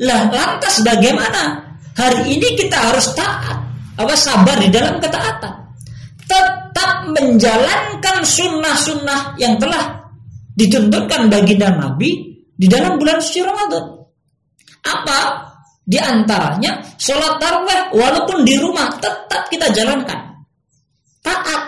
Lah 0.02 0.28
lantas 0.30 0.82
bagaimana? 0.82 1.70
Hari 1.94 2.32
ini 2.32 2.56
kita 2.56 2.78
harus 2.78 3.12
taat, 3.12 3.58
apa 3.98 4.14
sabar 4.16 4.56
di 4.56 4.70
dalam 4.72 4.96
ketaatan. 5.02 5.54
Tetap 6.24 6.69
menjalankan 7.08 8.16
sunnah-sunnah 8.20 9.40
yang 9.40 9.56
telah 9.56 10.04
ditentukan 10.56 11.32
baginda 11.32 11.72
Nabi 11.72 12.36
di 12.52 12.66
dalam 12.68 13.00
bulan 13.00 13.16
suci 13.22 13.40
Ramadan. 13.40 13.84
Apa? 14.84 15.20
Di 15.84 15.98
antaranya 15.98 16.84
sholat 17.00 17.40
taraweh 17.40 17.96
walaupun 17.96 18.44
di 18.44 18.60
rumah 18.60 18.92
tetap 19.00 19.48
kita 19.48 19.72
jalankan. 19.72 20.38
Taat. 21.24 21.62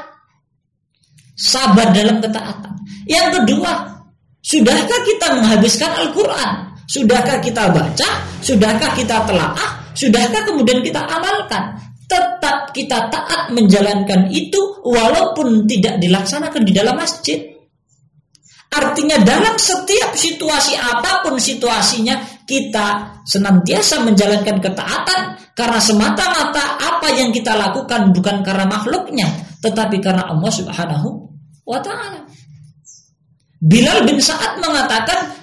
Sabar 1.35 1.91
dalam 1.91 2.23
ketaatan. 2.23 2.73
Yang 3.09 3.43
kedua, 3.43 3.93
Sudahkah 4.43 5.01
kita 5.07 5.39
menghabiskan 5.39 5.91
Al-Quran? 5.95 6.51
Sudahkah 6.91 7.39
kita 7.39 7.71
baca? 7.71 8.09
Sudahkah 8.43 8.91
kita 8.99 9.23
telaah? 9.23 9.71
Sudahkah 9.95 10.43
kemudian 10.43 10.83
kita 10.83 10.99
amalkan? 10.99 11.79
Tetap 12.13 12.77
kita 12.77 13.09
taat 13.09 13.57
menjalankan 13.57 14.29
itu 14.29 14.61
walaupun 14.85 15.65
tidak 15.65 15.97
dilaksanakan 15.97 16.61
di 16.61 16.73
dalam 16.77 17.01
masjid. 17.01 17.41
Artinya 18.73 19.17
dalam 19.25 19.57
setiap 19.57 20.13
situasi 20.13 20.77
apa 20.77 21.25
pun 21.25 21.41
situasinya 21.41 22.45
kita 22.45 23.21
senantiasa 23.25 24.05
menjalankan 24.05 24.61
ketaatan 24.61 25.21
karena 25.57 25.81
semata-mata 25.81 26.81
apa 26.81 27.09
yang 27.17 27.33
kita 27.33 27.57
lakukan 27.57 28.13
bukan 28.13 28.45
karena 28.45 28.69
makhluknya 28.69 29.29
tetapi 29.61 30.01
karena 30.05 30.29
Allah 30.29 30.53
Subhanahu 30.53 31.09
wa 31.65 31.81
taala. 31.81 32.29
Bilal 33.63 34.05
bin 34.05 34.19
Sa'ad 34.19 34.59
mengatakan 34.59 35.39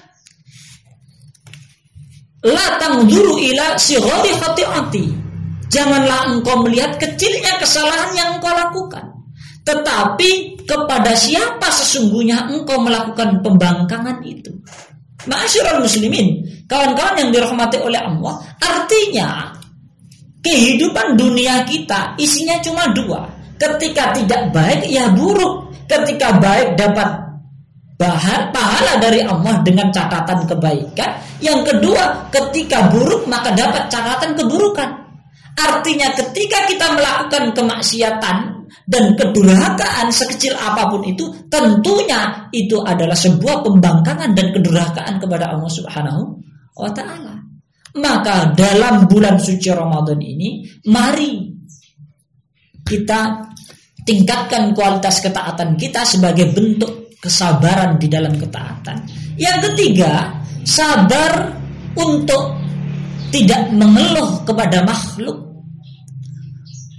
La 2.40 2.80
tangduru 2.80 3.36
ila 3.36 3.76
sighari 3.76 4.32
khati'ati. 4.32 5.04
Janganlah 5.70 6.34
engkau 6.34 6.66
melihat 6.66 6.98
kecilnya 6.98 7.56
kesalahan 7.62 8.10
yang 8.18 8.28
engkau 8.38 8.50
lakukan. 8.50 9.06
Tetapi 9.62 10.60
kepada 10.66 11.14
siapa 11.14 11.70
sesungguhnya 11.70 12.50
engkau 12.50 12.82
melakukan 12.82 13.38
pembangkangan 13.38 14.18
itu. 14.26 14.50
Ma'asyiral 15.30 15.84
muslimin, 15.84 16.42
kawan-kawan 16.66 17.22
yang 17.22 17.30
dirahmati 17.30 17.78
oleh 17.78 18.00
Allah, 18.00 18.40
artinya 18.58 19.52
kehidupan 20.40 21.14
dunia 21.14 21.62
kita 21.68 22.16
isinya 22.16 22.58
cuma 22.64 22.88
dua. 22.90 23.28
Ketika 23.60 24.16
tidak 24.16 24.50
baik 24.56 24.88
ya 24.88 25.12
buruk, 25.12 25.68
ketika 25.84 26.40
baik 26.40 26.80
dapat 26.80 27.30
bahan 28.00 28.48
pahala 28.48 28.96
dari 28.96 29.20
Allah 29.20 29.60
dengan 29.60 29.92
catatan 29.92 30.48
kebaikan. 30.48 31.20
Yang 31.44 31.60
kedua, 31.68 32.32
ketika 32.32 32.88
buruk 32.88 33.28
maka 33.28 33.52
dapat 33.52 33.92
catatan 33.92 34.32
keburukan. 34.40 34.88
Artinya 35.58 36.14
ketika 36.14 36.68
kita 36.70 36.86
melakukan 36.94 37.54
kemaksiatan 37.56 38.36
dan 38.86 39.04
kedurhakaan 39.18 40.10
sekecil 40.10 40.54
apa 40.58 40.90
pun 40.90 41.02
itu, 41.06 41.26
tentunya 41.50 42.50
itu 42.54 42.78
adalah 42.82 43.14
sebuah 43.14 43.62
pembangkangan 43.66 44.30
dan 44.34 44.46
kedurhakaan 44.54 45.18
kepada 45.18 45.54
Allah 45.54 45.70
Subhanahu 45.70 46.22
wa 46.78 46.90
taala. 46.94 47.34
Maka 47.98 48.54
dalam 48.54 49.10
bulan 49.10 49.42
suci 49.42 49.66
Ramadan 49.74 50.22
ini, 50.22 50.62
mari 50.86 51.50
kita 52.86 53.50
tingkatkan 54.06 54.70
kualitas 54.74 55.18
ketaatan 55.18 55.74
kita 55.74 56.06
sebagai 56.06 56.54
bentuk 56.54 57.18
kesabaran 57.18 57.98
di 57.98 58.06
dalam 58.06 58.38
ketaatan. 58.38 59.06
Yang 59.34 59.58
ketiga, 59.70 60.30
sabar 60.62 61.50
untuk 61.98 62.59
tidak 63.30 63.70
mengeluh 63.72 64.42
kepada 64.44 64.82
makhluk. 64.84 65.50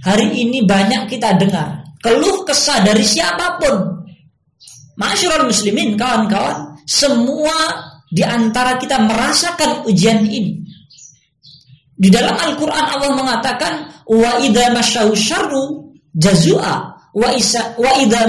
Hari 0.02 0.34
ini 0.34 0.66
banyak 0.66 1.06
kita 1.06 1.38
dengar 1.38 1.82
keluh 2.02 2.42
kesah 2.42 2.82
dari 2.82 3.06
siapa 3.06 3.62
pun. 3.62 4.02
Masyurul 4.98 5.48
muslimin, 5.48 5.96
kawan-kawan, 5.96 6.76
semua 6.84 7.56
di 8.12 8.20
antara 8.20 8.76
kita 8.76 9.00
merasakan 9.00 9.88
ujian 9.88 10.20
ini. 10.26 10.60
Di 11.96 12.10
dalam 12.10 12.34
Al-Quran 12.34 12.86
Allah 12.98 13.10
mengatakan 13.14 13.72
wa 14.10 14.42
idza 14.42 14.74
masyahu 14.74 15.14
syarru 15.14 15.94
jazua 16.12 16.98
wa 17.14 17.28
isa 17.32 17.78
wa 17.78 17.94
idza 18.02 18.26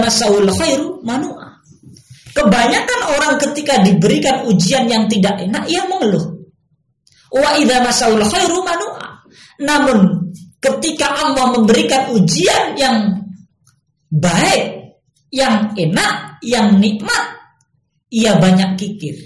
khairu 0.56 1.02
manua. 1.02 1.58
Kebanyakan 2.34 3.00
orang 3.18 3.34
ketika 3.42 3.82
diberikan 3.82 4.46
ujian 4.50 4.90
yang 4.90 5.06
tidak 5.06 5.38
enak, 5.42 5.66
ia 5.70 5.86
mengeluh. 5.86 6.33
Wa 7.34 7.58
idza 7.58 7.82
masaul 7.82 8.22
khairu 8.22 8.62
manua. 8.62 9.26
Namun 9.58 10.30
ketika 10.62 11.10
Allah 11.10 11.58
memberikan 11.58 12.14
ujian 12.14 12.78
yang 12.78 13.26
baik, 14.14 14.94
yang 15.34 15.74
enak, 15.74 16.38
yang 16.46 16.78
nikmat, 16.78 17.24
ia 18.14 18.38
banyak 18.38 18.78
kikir. 18.78 19.18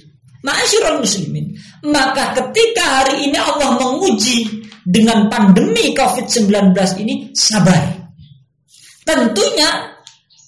Ma'asyiral 0.48 1.04
muslimin. 1.04 1.52
Maka 1.84 2.32
ketika 2.32 3.04
hari 3.04 3.28
ini 3.28 3.36
Allah 3.36 3.76
menguji 3.76 4.48
dengan 4.88 5.28
pandemi 5.28 5.92
COVID-19 5.92 6.72
ini 7.04 7.36
sabar. 7.36 8.08
Tentunya 9.04 9.98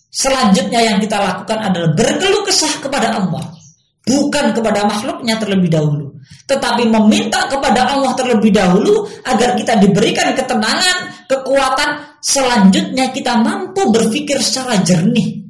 Selanjutnya 0.09 0.81
yang 0.83 0.97
kita 0.97 1.15
lakukan 1.15 1.69
adalah 1.69 1.93
berkeluh 1.93 2.41
kesah 2.43 2.81
kepada 2.81 3.21
Allah, 3.21 3.45
bukan 4.03 4.51
kepada 4.57 4.83
makhluknya 4.83 5.37
terlebih 5.37 5.69
dahulu, 5.69 6.08
tetapi 6.49 6.89
meminta 6.89 7.45
kepada 7.45 7.93
Allah 7.93 8.17
terlebih 8.17 8.49
dahulu 8.49 9.05
agar 9.25 9.53
kita 9.53 9.77
diberikan 9.77 10.33
ketenangan, 10.33 11.27
kekuatan, 11.29 12.17
selanjutnya 12.19 13.13
kita 13.13 13.37
mampu 13.37 13.89
berpikir 13.93 14.41
secara 14.41 14.81
jernih. 14.81 15.45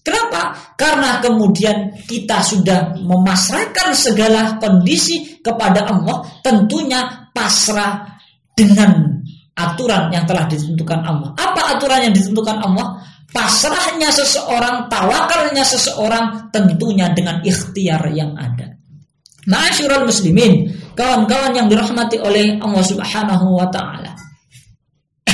Kenapa? 0.00 0.72
Karena 0.80 1.20
kemudian 1.20 1.92
kita 2.08 2.40
sudah 2.40 2.96
memasrahkan 2.96 3.92
segala 3.92 4.56
kondisi 4.56 5.42
kepada 5.44 5.84
Allah, 5.84 6.24
tentunya 6.40 7.28
pasrah 7.36 8.08
dengan 8.56 9.20
aturan 9.52 10.08
yang 10.08 10.24
telah 10.24 10.48
ditentukan 10.48 11.04
Allah. 11.04 11.36
Apa 11.36 11.76
aturan 11.76 12.08
yang 12.08 12.14
ditentukan 12.16 12.56
Allah? 12.56 13.04
pasrahnya 13.28 14.08
seseorang, 14.08 14.88
tawakalnya 14.88 15.64
seseorang 15.64 16.48
tentunya 16.48 17.12
dengan 17.12 17.44
ikhtiar 17.44 18.00
yang 18.12 18.32
ada. 18.34 18.77
Ma'asyiral 19.48 20.04
muslimin, 20.04 20.68
kawan-kawan 20.92 21.56
yang 21.56 21.66
dirahmati 21.72 22.20
oleh 22.20 22.60
Allah 22.60 22.84
Subhanahu 22.84 23.56
wa 23.56 23.66
taala. 23.72 24.12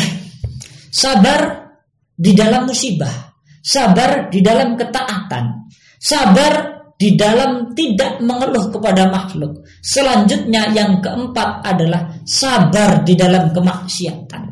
sabar 1.02 1.70
di 2.14 2.30
dalam 2.30 2.70
musibah, 2.70 3.34
sabar 3.58 4.30
di 4.30 4.38
dalam 4.38 4.78
ketaatan, 4.78 5.66
sabar 5.98 6.74
di 6.94 7.18
dalam 7.18 7.74
tidak 7.74 8.22
mengeluh 8.22 8.70
kepada 8.70 9.10
makhluk. 9.10 9.66
Selanjutnya 9.82 10.70
yang 10.70 11.02
keempat 11.02 11.66
adalah 11.66 12.14
sabar 12.22 13.02
di 13.02 13.18
dalam 13.18 13.50
kemaksiatan. 13.50 14.42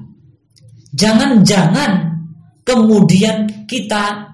Jangan-jangan 0.90 2.18
kemudian 2.66 3.66
kita 3.70 4.31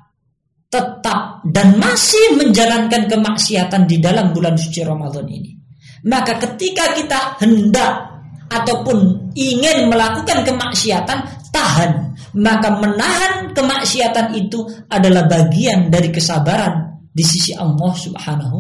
tetap 0.68 1.40
dan 1.48 1.81
masih 1.81 2.37
menjalankan 2.37 3.09
kemaksiatan 3.09 3.88
di 3.88 3.96
dalam 4.00 4.37
bulan 4.37 4.54
suci 4.57 4.85
Ramadan 4.85 5.24
ini. 5.24 5.57
Maka 6.04 6.37
ketika 6.37 6.94
kita 6.94 7.40
hendak 7.42 8.09
ataupun 8.48 9.28
ingin 9.37 9.88
melakukan 9.88 10.44
kemaksiatan, 10.44 11.18
tahan. 11.52 12.16
Maka 12.37 12.68
menahan 12.76 13.57
kemaksiatan 13.57 14.37
itu 14.37 14.62
adalah 14.92 15.24
bagian 15.24 15.88
dari 15.88 16.12
kesabaran 16.12 17.00
di 17.09 17.24
sisi 17.24 17.57
Allah 17.57 17.92
Subhanahu 17.96 18.59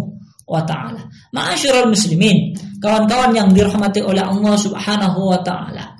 wa 0.48 0.64
taala. 0.64 1.04
Ma'asyiral 1.36 1.92
muslimin, 1.92 2.56
kawan-kawan 2.80 3.36
yang 3.36 3.48
dirahmati 3.52 4.00
oleh 4.00 4.24
Allah 4.24 4.56
Subhanahu 4.56 5.28
wa 5.28 5.40
taala. 5.44 5.97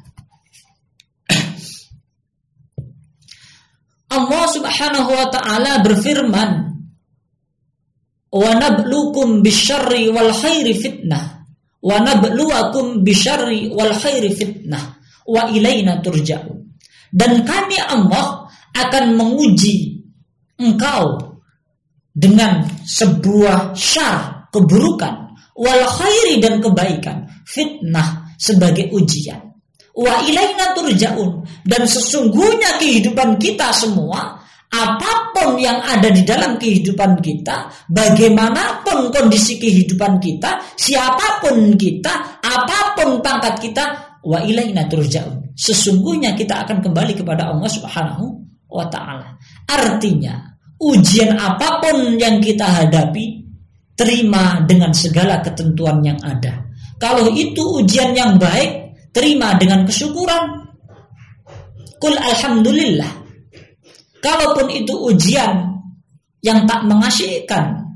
Allah 4.08 4.44
Subhanahu 4.48 5.10
wa 5.12 5.28
taala 5.28 5.84
berfirman, 5.84 6.50
"Wa 8.32 8.50
nabluukum 8.56 9.44
bisyarri 9.44 10.08
wal 10.08 10.32
khairi 10.32 10.72
fitnah, 10.72 11.44
wa 11.84 11.96
nabluwakum 12.00 13.04
bisyarri 13.04 13.68
wal 13.68 13.92
khairi 13.92 14.32
fitnah, 14.32 14.96
wa 15.28 15.52
ilaina 15.52 16.00
turja'un." 16.00 16.56
Dan 17.12 17.44
kami 17.44 17.76
Allah 17.80 18.48
akan 18.72 19.04
menguji 19.16 20.04
engkau 20.60 21.36
dengan 22.12 22.64
sebuah 22.84 23.76
syar 23.76 24.48
keburukan 24.52 25.36
wal 25.56 25.84
khairi 25.84 26.40
dan 26.40 26.60
kebaikan 26.64 27.28
fitnah 27.44 28.36
sebagai 28.36 28.88
ujian 28.92 29.47
wa 29.98 30.14
ilaina 30.22 30.70
turja'un. 30.78 31.42
Dan 31.66 31.82
sesungguhnya 31.82 32.78
kehidupan 32.78 33.34
kita 33.42 33.74
semua 33.74 34.38
apa 34.68 35.32
pun 35.32 35.56
yang 35.56 35.80
ada 35.80 36.12
di 36.12 36.22
dalam 36.22 36.60
kehidupan 36.60 37.24
kita 37.24 37.72
bagaimanapun 37.88 39.08
kondisi 39.08 39.56
kehidupan 39.56 40.20
kita 40.20 40.60
siapa 40.76 41.40
pun 41.40 41.72
kita 41.72 42.38
apa 42.44 42.92
pun 42.92 43.18
pangkat 43.24 43.58
kita 43.58 43.84
wa 44.22 44.38
ilaina 44.38 44.86
turja'un. 44.86 45.58
Sesungguhnya 45.58 46.38
kita 46.38 46.62
akan 46.62 46.78
kembali 46.78 47.18
kepada 47.18 47.50
Allah 47.50 47.66
Subhanahu 47.66 48.24
wa 48.70 48.86
taala. 48.86 49.34
Artinya 49.66 50.46
ujian 50.78 51.34
apa 51.34 51.82
pun 51.82 52.14
yang 52.14 52.38
kita 52.38 52.62
hadapi 52.62 53.42
terima 53.98 54.62
dengan 54.62 54.94
segala 54.94 55.42
ketentuan 55.42 55.98
yang 56.06 56.20
ada. 56.22 56.62
Kalau 57.02 57.30
itu 57.34 57.82
ujian 57.82 58.14
yang 58.14 58.38
baik 58.38 58.87
terima 59.12 59.56
dengan 59.56 59.84
kesyukuran. 59.84 60.44
Kul 61.98 62.14
alhamdulillah. 62.14 63.12
Kalaupun 64.18 64.70
itu 64.70 64.94
ujian 64.94 65.78
yang 66.42 66.66
tak 66.66 66.86
mengasihkan, 66.86 67.86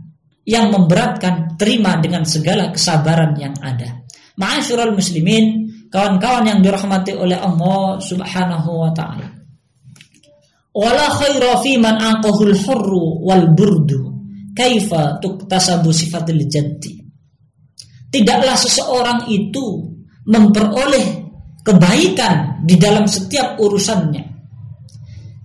yang 0.46 0.70
memberatkan, 0.70 1.54
terima 1.54 1.98
dengan 2.02 2.26
segala 2.26 2.74
kesabaran 2.74 3.38
yang 3.38 3.54
ada. 3.62 4.02
Ma'asyiral 4.34 4.94
muslimin, 4.96 5.70
kawan-kawan 5.92 6.48
yang 6.48 6.58
dirahmati 6.58 7.14
oleh 7.14 7.38
Allah 7.38 8.00
Subhanahu 8.02 8.70
wa 8.82 8.90
taala. 8.90 9.28
Wala 10.72 11.06
khaira 11.12 11.60
fi 11.60 11.76
man 11.76 12.00
aqahul 12.00 12.56
hurru 12.56 13.20
wal 13.22 13.52
burdu 13.52 14.08
kaifa 14.56 15.20
tuktasabu 15.20 15.92
sifatil 15.92 16.48
jaddi. 16.48 16.96
Tidaklah 18.08 18.56
seseorang 18.56 19.28
itu 19.28 19.91
memperoleh 20.26 21.22
kebaikan 21.62 22.62
di 22.62 22.78
dalam 22.78 23.06
setiap 23.06 23.58
urusannya. 23.58 24.22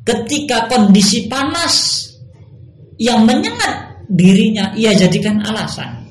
Ketika 0.06 0.70
kondisi 0.72 1.28
panas 1.28 2.08
yang 2.98 3.28
menyengat 3.28 4.06
dirinya, 4.10 4.72
ia 4.74 4.96
jadikan 4.96 5.44
alasan. 5.44 6.06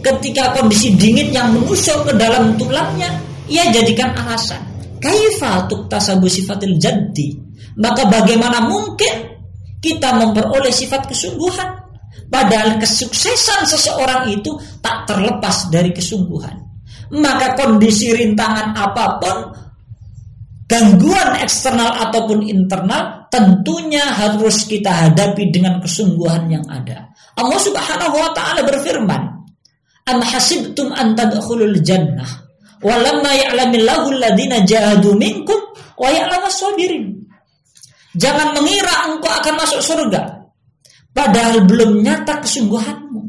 Ketika 0.00 0.54
kondisi 0.56 0.94
dingin 0.94 1.34
yang 1.34 1.52
menusuk 1.52 2.08
ke 2.08 2.12
dalam 2.16 2.54
tulangnya, 2.56 3.10
ia 3.50 3.68
jadikan 3.68 4.14
alasan. 4.16 4.62
Kaifa 4.98 5.68
tasabu 5.86 6.26
sifatil 6.26 6.78
jaddi? 6.80 7.36
Maka 7.78 8.10
bagaimana 8.10 8.64
mungkin 8.66 9.38
kita 9.78 10.10
memperoleh 10.18 10.74
sifat 10.74 11.06
kesungguhan? 11.06 11.86
Padahal 12.26 12.80
kesuksesan 12.82 13.68
seseorang 13.68 14.26
itu 14.34 14.50
tak 14.82 15.06
terlepas 15.06 15.70
dari 15.70 15.94
kesungguhan 15.94 16.67
maka 17.14 17.56
kondisi 17.56 18.12
rintangan 18.12 18.76
apa 18.76 19.04
pun 19.16 19.36
gangguan 20.68 21.40
eksternal 21.40 21.96
ataupun 22.08 22.44
internal 22.44 23.24
tentunya 23.32 24.04
harus 24.04 24.68
kita 24.68 24.92
hadapi 24.92 25.48
dengan 25.48 25.80
kesungguhan 25.80 26.48
yang 26.52 26.64
ada. 26.68 27.08
Allah 27.40 27.60
Subhanahu 27.60 28.16
wa 28.16 28.30
taala 28.36 28.60
berfirman, 28.64 29.22
"Am 30.08 30.18
hasibtum 30.20 30.92
an 30.92 31.16
tadkhulul 31.16 31.80
jannah 31.80 32.28
wa 32.84 32.94
lamma 33.00 33.32
ya'lamillahu 33.32 34.12
alladziina 34.20 34.64
jahadu 34.68 35.16
minkum 35.16 35.56
wa 35.96 36.08
ya'lamas 36.12 36.60
sabirin." 36.60 37.16
Jangan 38.18 38.52
mengira 38.56 39.08
engkau 39.08 39.30
akan 39.30 39.54
masuk 39.56 39.80
surga 39.84 40.38
padahal 41.12 41.64
belum 41.64 42.02
nyata 42.02 42.40
kesungguhanmu. 42.44 43.20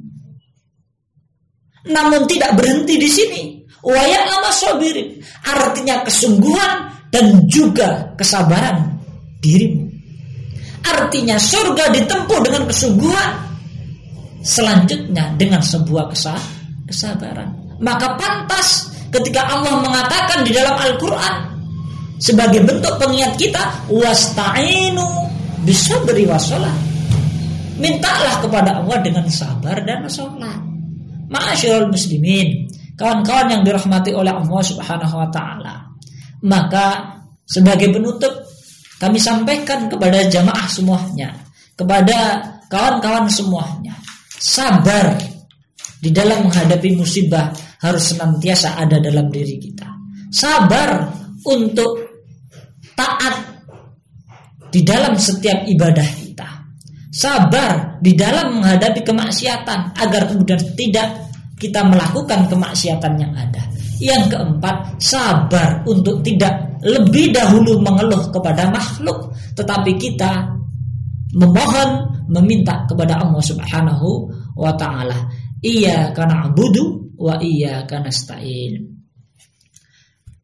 Namun 1.89 2.21
tidak 2.27 2.53
berhenti 2.59 2.95
di 2.99 3.09
sini. 3.09 3.58
Wayak 3.85 4.23
lama 4.27 4.51
sobirin. 4.51 5.19
Artinya 5.43 6.03
kesungguhan 6.03 6.71
dan 7.09 7.47
juga 7.47 8.11
kesabaran 8.19 8.99
dirimu. 9.39 9.87
Artinya 10.83 11.39
surga 11.39 11.91
ditempuh 11.95 12.39
dengan 12.43 12.63
kesungguhan. 12.67 13.31
Selanjutnya 14.39 15.35
dengan 15.35 15.59
sebuah 15.59 16.15
kesah, 16.15 16.39
kesabaran. 16.87 17.79
Maka 17.79 18.15
pantas 18.15 18.87
ketika 19.11 19.43
Allah 19.47 19.83
mengatakan 19.83 20.47
di 20.47 20.51
dalam 20.55 20.75
Al-Quran 20.79 21.35
sebagai 22.19 22.61
bentuk 22.63 22.93
pengingat 22.99 23.35
kita 23.39 23.63
wasta'inu 23.87 25.07
beri 26.07 26.25
wasolah 26.27 26.71
mintalah 27.79 28.43
kepada 28.43 28.83
Allah 28.83 28.97
dengan 29.03 29.25
sabar 29.31 29.79
dan 29.83 30.03
sholat 30.07 30.59
Ma'asyiral 31.29 31.87
muslimin 31.93 32.65
kawan-kawan 32.99 33.47
yang 33.47 33.61
dirahmati 33.63 34.11
oleh 34.11 34.35
Allah 34.35 34.61
Subhanahu 34.61 35.15
wa 35.15 35.29
taala. 35.31 35.87
Maka 36.43 37.15
sebagai 37.47 37.95
penutup 37.95 38.43
kami 38.99 39.15
sampaikan 39.15 39.87
kepada 39.87 40.27
jamaah 40.27 40.67
semuanya, 40.67 41.31
kepada 41.79 42.43
kawan-kawan 42.67 43.31
semuanya, 43.31 43.95
sabar 44.35 45.15
di 46.03 46.11
dalam 46.11 46.51
menghadapi 46.51 46.99
musibah 46.99 47.55
harus 47.79 48.11
senantiasa 48.11 48.75
ada 48.75 48.99
dalam 48.99 49.31
diri 49.31 49.55
kita. 49.55 49.87
Sabar 50.27 51.07
untuk 51.47 51.95
taat 52.99 53.63
di 54.67 54.83
dalam 54.83 55.15
setiap 55.15 55.63
ibadah 55.63 56.07
kita. 56.19 56.47
Sabar 57.09 57.97
di 58.03 58.13
dalam 58.13 58.59
menghadapi 58.59 59.01
kemaksiatan 59.01 59.95
agar 59.95 60.29
kemudian 60.29 60.59
tidak 60.75 61.28
kita 61.59 61.83
melakukan 61.83 62.47
kemaksiatan 62.47 63.13
yang 63.19 63.35
ada. 63.35 63.61
Yang 63.99 64.31
keempat, 64.31 64.95
sabar 65.03 65.83
untuk 65.83 66.23
tidak 66.23 66.79
lebih 66.79 67.35
dahulu 67.35 67.83
mengeluh 67.83 68.31
kepada 68.31 68.71
makhluk, 68.71 69.35
tetapi 69.59 69.99
kita 69.99 70.47
memohon, 71.35 72.07
meminta 72.31 72.87
kepada 72.87 73.19
Allah 73.19 73.43
Subhanahu 73.43 74.31
wa 74.55 74.71
taala. 74.79 75.27
Iya 75.59 76.15
karena 76.15 76.47
abudu 76.47 77.11
wa 77.19 77.35
iya 77.43 77.83
karena 77.83 78.07
stain. 78.13 78.95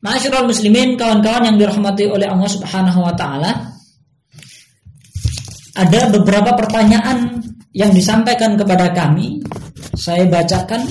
Masyarul 0.04 0.51
muslimin, 0.51 0.99
kawan-kawan 0.99 1.49
yang 1.49 1.58
dirahmati 1.58 2.06
oleh 2.06 2.30
Allah 2.30 2.49
Subhanahu 2.51 2.99
wa 3.01 3.13
taala. 3.15 3.73
Ada 5.75 6.13
beberapa 6.13 6.54
pertanyaan 6.54 7.41
yang 7.76 7.92
disampaikan 7.92 8.56
kepada 8.56 8.96
kami 8.96 9.44
saya 10.00 10.24
bacakan 10.32 10.88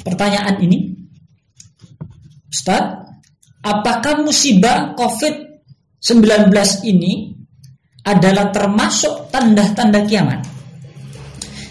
pertanyaan 0.00 0.56
ini. 0.64 0.96
Ustaz, 2.48 3.04
apakah 3.60 4.24
musibah 4.24 4.96
COVID-19 4.96 6.48
ini 6.88 7.36
adalah 8.08 8.48
termasuk 8.48 9.28
tanda-tanda 9.28 10.00
kiamat? 10.08 10.40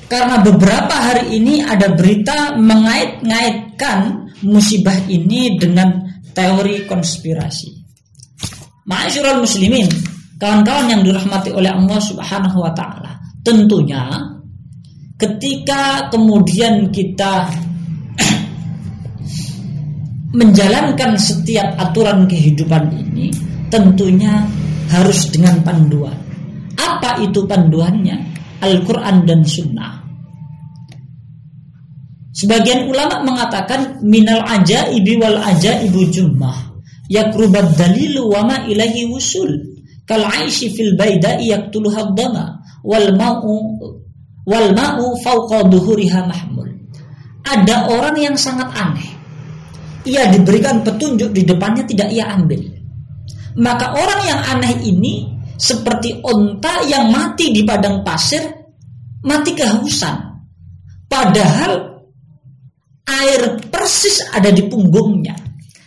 Karena 0.06 0.38
beberapa 0.38 0.94
hari 0.94 1.42
ini 1.42 1.66
ada 1.66 1.90
berita 1.90 2.54
mengait-ngaitkan 2.54 4.30
musibah 4.46 4.96
ini 5.10 5.58
dengan 5.58 6.06
teori 6.38 6.86
konspirasi. 6.86 7.82
Ma'asyiral 8.86 9.42
muslimin, 9.42 9.90
Kawan-kawan 10.36 10.92
yang 10.92 11.02
dirahmati 11.02 11.56
oleh 11.56 11.72
Allah 11.72 11.96
Subhanahu 11.96 12.60
wa 12.60 12.72
taala, 12.76 13.16
tentunya 13.40 14.04
ketika 15.16 16.12
kemudian 16.12 16.92
kita 16.92 17.48
menjalankan 20.40 21.16
setiap 21.16 21.76
aturan 21.80 22.28
kehidupan 22.28 22.92
ini 22.92 23.32
tentunya 23.72 24.44
harus 24.92 25.32
dengan 25.32 25.60
panduan. 25.64 26.16
Apa 26.76 27.24
itu 27.24 27.48
panduannya? 27.48 28.36
Al-Quran 28.64 29.28
dan 29.28 29.44
Sunnah. 29.44 29.94
Sebagian 32.36 32.92
ulama 32.92 33.24
mengatakan 33.24 34.04
minal 34.04 34.44
ajaibi 34.44 35.16
wal 35.16 35.40
ajaibu 35.40 36.12
jummah 36.12 36.76
yakrubat 37.08 37.78
dalilu 37.80 38.28
wa 38.28 38.44
ma 38.44 38.58
ilahi 38.68 39.08
wusul 39.08 39.48
kal 40.04 40.20
aishi 40.20 40.74
fil 40.74 41.00
baida'i 41.00 41.54
yaqtuluha 41.54 42.12
dama 42.12 42.60
wal 42.84 43.08
ma'u 43.16 43.56
wal 44.46 44.72
ma'u 44.72 45.18
fawqa 45.22 45.66
duhuriha 45.68 46.22
mahmul. 46.26 46.70
Ada 47.46 47.90
orang 47.90 48.16
yang 48.18 48.36
sangat 48.38 48.70
aneh. 48.74 49.10
Ia 50.06 50.30
diberikan 50.30 50.86
petunjuk 50.86 51.34
di 51.34 51.42
depannya 51.46 51.86
tidak 51.86 52.14
ia 52.14 52.30
ambil. 52.34 52.62
Maka 53.58 53.94
orang 53.98 54.22
yang 54.26 54.42
aneh 54.58 54.74
ini 54.86 55.34
seperti 55.58 56.22
onta 56.22 56.86
yang 56.86 57.10
mati 57.10 57.50
di 57.50 57.66
padang 57.66 58.06
pasir, 58.06 58.44
mati 59.26 59.52
kehausan. 59.58 60.16
Padahal 61.06 62.02
air 63.06 63.42
persis 63.70 64.26
ada 64.34 64.50
di 64.50 64.66
punggungnya. 64.66 65.38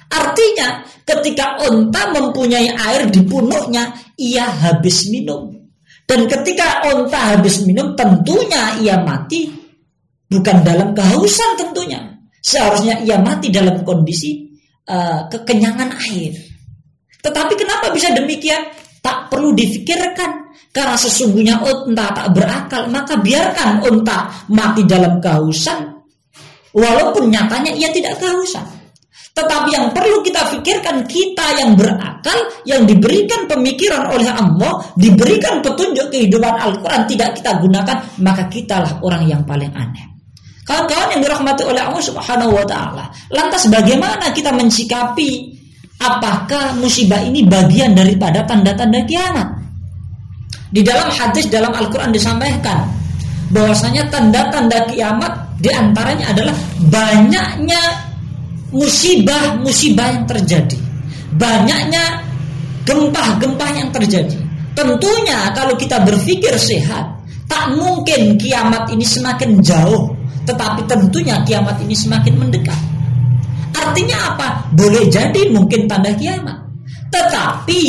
Artinya 0.09 0.87
ketika 1.05 1.61
onta 1.69 2.15
mempunyai 2.15 2.71
air 2.73 3.11
di 3.11 3.23
punuknya, 3.27 3.93
ia 4.17 4.47
habis 4.47 5.11
minum. 5.13 5.58
Dan 6.09 6.25
ketika 6.25 6.89
onta 6.89 7.37
habis 7.37 7.69
minum, 7.69 7.93
tentunya 7.93 8.81
ia 8.81 8.97
mati 9.05 9.53
bukan 10.25 10.65
dalam 10.65 10.97
kehausan 10.97 11.61
tentunya. 11.61 12.01
Seharusnya 12.41 13.05
ia 13.05 13.21
mati 13.21 13.53
dalam 13.53 13.85
kondisi 13.85 14.49
uh, 14.89 15.29
kekenyangan 15.29 15.93
air. 16.09 16.33
Tetapi 17.21 17.53
kenapa 17.61 17.93
bisa 17.93 18.09
demikian? 18.17 18.73
Tak 19.05 19.29
perlu 19.29 19.53
difikirkan 19.53 20.49
karena 20.73 20.97
sesungguhnya 20.97 21.61
onta 21.61 22.09
tak 22.13 22.29
berakal, 22.33 22.83
maka 22.89 23.21
biarkan 23.21 23.85
onta 23.85 24.49
mati 24.49 24.89
dalam 24.89 25.21
kehausan 25.21 25.99
walaupun 26.73 27.29
nyatanya 27.29 27.75
ia 27.75 27.93
tidak 27.93 28.17
kehausan. 28.17 28.78
Tetapi 29.39 29.69
yang 29.71 29.87
perlu 29.95 30.19
kita 30.27 30.51
pikirkan 30.51 31.07
kita 31.07 31.63
yang 31.63 31.79
berakal, 31.79 32.39
yang 32.67 32.83
diberikan 32.83 33.47
pemikiran 33.47 34.11
oleh 34.11 34.27
Allah, 34.27 34.83
diberikan 34.99 35.63
petunjuk 35.63 36.11
kehidupan 36.11 36.59
Al-Quran 36.59 37.07
tidak 37.07 37.39
kita 37.39 37.55
gunakan, 37.63 37.97
maka 38.19 38.51
kitalah 38.51 38.99
orang 38.99 39.31
yang 39.31 39.47
paling 39.47 39.71
aneh. 39.79 40.03
Kawan-kawan 40.67 41.15
yang 41.15 41.23
dirahmati 41.23 41.63
oleh 41.63 41.79
Allah 41.79 42.03
Subhanahu 42.03 42.51
wa 42.51 42.67
taala. 42.67 43.07
Lantas 43.31 43.71
bagaimana 43.71 44.35
kita 44.35 44.51
mensikapi 44.51 45.55
apakah 46.03 46.75
musibah 46.75 47.23
ini 47.23 47.47
bagian 47.47 47.95
daripada 47.95 48.43
tanda-tanda 48.43 49.07
kiamat? 49.07 49.49
Di 50.69 50.83
dalam 50.83 51.09
hadis 51.15 51.47
dalam 51.47 51.71
Al-Qur'an 51.73 52.11
disampaikan 52.11 52.85
bahwasanya 53.55 54.11
tanda-tanda 54.11 54.83
kiamat 54.91 55.31
di 55.63 55.71
antaranya 55.71 56.35
adalah 56.35 56.53
banyaknya 56.91 58.08
musibah-musibah 58.73 60.09
yang 60.13 60.25
terjadi. 60.29 60.79
Banyaknya 61.37 62.25
gempa-gempa 62.85 63.67
yang 63.77 63.89
terjadi. 63.93 64.39
Tentunya 64.73 65.51
kalau 65.53 65.75
kita 65.75 66.01
berpikir 66.07 66.55
sehat, 66.57 67.05
tak 67.51 67.75
mungkin 67.75 68.39
kiamat 68.39 68.89
ini 68.93 69.03
semakin 69.03 69.59
jauh, 69.59 70.15
tetapi 70.47 70.87
tentunya 70.87 71.41
kiamat 71.43 71.77
ini 71.83 71.93
semakin 71.97 72.35
mendekat. 72.39 72.79
Artinya 73.75 74.35
apa? 74.35 74.49
Boleh 74.73 75.11
jadi 75.11 75.51
mungkin 75.51 75.91
tanda 75.91 76.15
kiamat. 76.15 76.57
Tetapi 77.09 77.83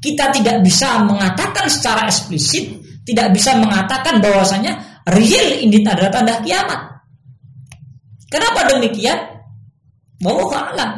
kita 0.00 0.32
tidak 0.32 0.64
bisa 0.64 1.04
mengatakan 1.04 1.68
secara 1.68 2.08
eksplisit, 2.08 2.72
tidak 3.04 3.36
bisa 3.36 3.54
mengatakan 3.56 4.18
bahwasanya 4.18 5.04
real 5.12 5.46
ini 5.60 5.78
tanda-tanda 5.84 6.40
kiamat. 6.42 6.80
Kenapa 8.30 8.66
demikian? 8.74 9.29
Wallahu 10.20 10.52
a'lam. 10.52 10.90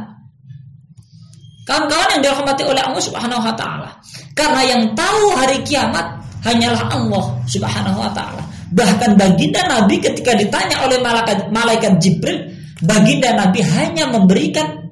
Kawan-kawan 1.63 2.09
yang 2.19 2.23
dirahmati 2.27 2.63
oleh 2.67 2.83
Allah 2.83 3.03
Subhanahu 3.03 3.39
wa 3.39 3.55
taala. 3.55 3.91
Karena 4.35 4.61
yang 4.67 4.83
tahu 4.99 5.31
hari 5.39 5.63
kiamat 5.63 6.03
hanyalah 6.43 6.91
Allah 6.91 7.25
Subhanahu 7.47 8.03
wa 8.03 8.11
taala. 8.11 8.43
Bahkan 8.75 9.15
baginda 9.15 9.63
Nabi 9.71 10.03
ketika 10.03 10.35
ditanya 10.35 10.83
oleh 10.83 10.99
malaikat 10.99 11.55
malaikat 11.55 12.03
Jibril, 12.03 12.51
baginda 12.83 13.31
Nabi 13.39 13.63
hanya 13.63 14.11
memberikan 14.11 14.91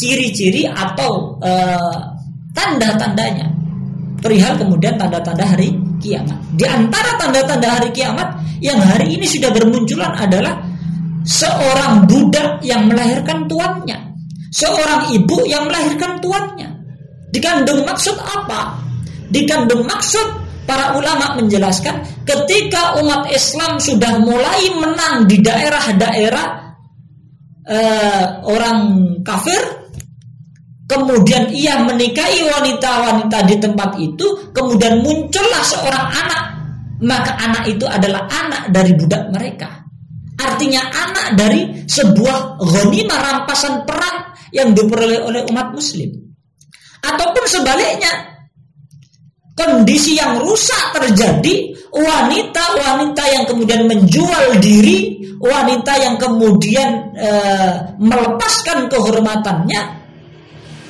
ciri-ciri 0.00 0.64
atau 0.64 1.36
uh, 1.44 1.98
tanda-tandanya. 2.56 3.52
Perihal 4.24 4.56
kemudian 4.56 4.96
tanda-tanda 4.96 5.44
hari 5.44 5.76
kiamat. 6.00 6.40
Di 6.56 6.64
antara 6.64 7.20
tanda-tanda 7.20 7.68
hari 7.68 7.92
kiamat 7.92 8.40
yang 8.64 8.80
hari 8.80 9.12
ini 9.12 9.28
sudah 9.28 9.52
bermunculan 9.52 10.16
adalah 10.16 10.56
seorang 11.24 12.04
budak 12.04 12.60
yang 12.60 12.86
melahirkan 12.86 13.48
tuannya, 13.48 13.96
seorang 14.52 15.10
ibu 15.10 15.44
yang 15.48 15.64
melahirkan 15.66 16.20
tuannya. 16.20 16.68
Dikandung 17.32 17.82
maksud 17.82 18.14
apa? 18.20 18.78
Dikandung 19.32 19.82
maksud 19.88 20.44
para 20.68 20.94
ulama 20.94 21.34
menjelaskan 21.40 22.04
ketika 22.24 22.96
umat 23.00 23.28
Islam 23.32 23.80
sudah 23.80 24.20
mulai 24.20 24.70
menang 24.78 25.28
di 25.28 25.40
daerah-daerah 25.40 26.46
eh, 27.68 28.24
orang 28.44 28.78
kafir, 29.26 29.60
kemudian 30.88 31.50
ia 31.50 31.80
menikahi 31.80 32.44
wanita-wanita 32.48 33.38
di 33.48 33.56
tempat 33.60 33.90
itu, 34.00 34.26
kemudian 34.52 35.00
muncullah 35.04 35.64
seorang 35.64 36.06
anak, 36.12 36.42
maka 37.04 37.32
anak 37.40 37.64
itu 37.68 37.84
adalah 37.88 38.28
anak 38.30 38.70
dari 38.72 38.92
budak 38.94 39.28
mereka. 39.32 39.83
Artinya 40.54 40.86
anak 40.86 41.28
dari 41.34 41.82
sebuah 41.82 42.62
ghanimah 42.62 43.18
rampasan 43.18 43.82
perang 43.82 44.38
yang 44.54 44.70
diperoleh 44.70 45.18
oleh 45.26 45.42
umat 45.50 45.74
muslim. 45.74 46.14
Ataupun 47.02 47.44
sebaliknya, 47.50 48.38
kondisi 49.58 50.14
yang 50.14 50.38
rusak 50.38 50.94
terjadi, 50.94 51.74
wanita-wanita 51.90 53.24
yang 53.34 53.44
kemudian 53.50 53.82
menjual 53.90 54.62
diri, 54.62 55.26
wanita 55.42 55.92
yang 55.98 56.14
kemudian 56.22 57.10
e, 57.18 57.30
melepaskan 57.98 58.86
kehormatannya, 58.86 59.82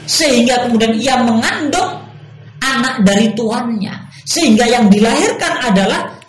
sehingga 0.05 0.69
kemudian 0.69 0.93
ia 0.93 1.17
mengandung 1.25 2.05
anak 2.61 3.01
dari 3.01 3.33
tuannya. 3.33 4.13
Sehingga 4.29 4.69
yang 4.69 4.93
dilahirkan 4.93 5.73
adalah 5.73 6.21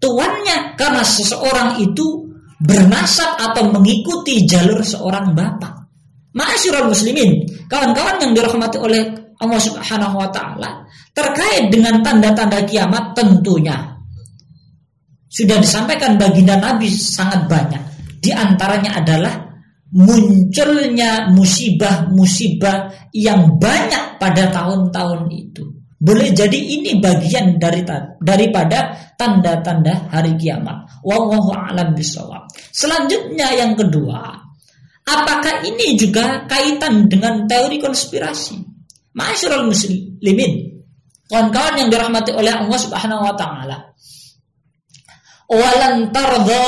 tuannya 0.00 0.80
karena 0.80 1.04
seseorang 1.04 1.76
itu 1.76 2.29
bernasab 2.60 3.40
atau 3.40 3.72
mengikuti 3.72 4.44
jalur 4.44 4.84
seorang 4.84 5.32
bapak. 5.32 5.88
Ma'asyiral 6.36 6.86
muslimin, 6.86 7.42
kawan-kawan 7.66 8.22
yang 8.22 8.32
dirahmati 8.36 8.78
oleh 8.78 9.02
Allah 9.40 9.60
Subhanahu 9.60 10.20
wa 10.20 10.30
taala, 10.30 10.86
terkait 11.10 11.72
dengan 11.72 12.04
tanda-tanda 12.04 12.62
kiamat 12.68 13.18
tentunya 13.18 13.90
sudah 15.30 15.62
disampaikan 15.62 16.18
baginda 16.18 16.58
Nabi 16.58 16.90
sangat 16.90 17.46
banyak. 17.46 17.82
Di 18.18 18.34
antaranya 18.34 18.98
adalah 18.98 19.32
munculnya 19.94 21.30
musibah-musibah 21.30 22.90
yang 23.14 23.56
banyak 23.56 24.18
pada 24.18 24.50
tahun-tahun 24.50 25.30
itu. 25.30 25.79
Boleh 26.00 26.32
jadi 26.32 26.56
ini 26.56 26.96
bagian 26.96 27.60
dari 27.60 27.84
daripada 28.24 28.96
tanda-tanda 29.20 30.08
hari 30.08 30.32
kiamat. 30.40 31.04
Wallahu 31.04 31.52
a'lam 31.52 31.92
bishawab. 31.92 32.48
Selanjutnya 32.72 33.52
yang 33.52 33.76
kedua, 33.76 34.32
apakah 35.04 35.60
ini 35.60 36.00
juga 36.00 36.48
kaitan 36.48 37.04
dengan 37.04 37.44
teori 37.44 37.76
konspirasi? 37.76 38.56
Masyarul 39.12 39.68
muslimin, 39.68 40.80
kawan-kawan 41.28 41.84
yang 41.84 41.92
dirahmati 41.92 42.32
oleh 42.32 42.48
Allah 42.48 42.78
Subhanahu 42.80 43.20
wa 43.20 43.34
taala. 43.36 43.92
Walan 45.52 46.16
tardha 46.16 46.64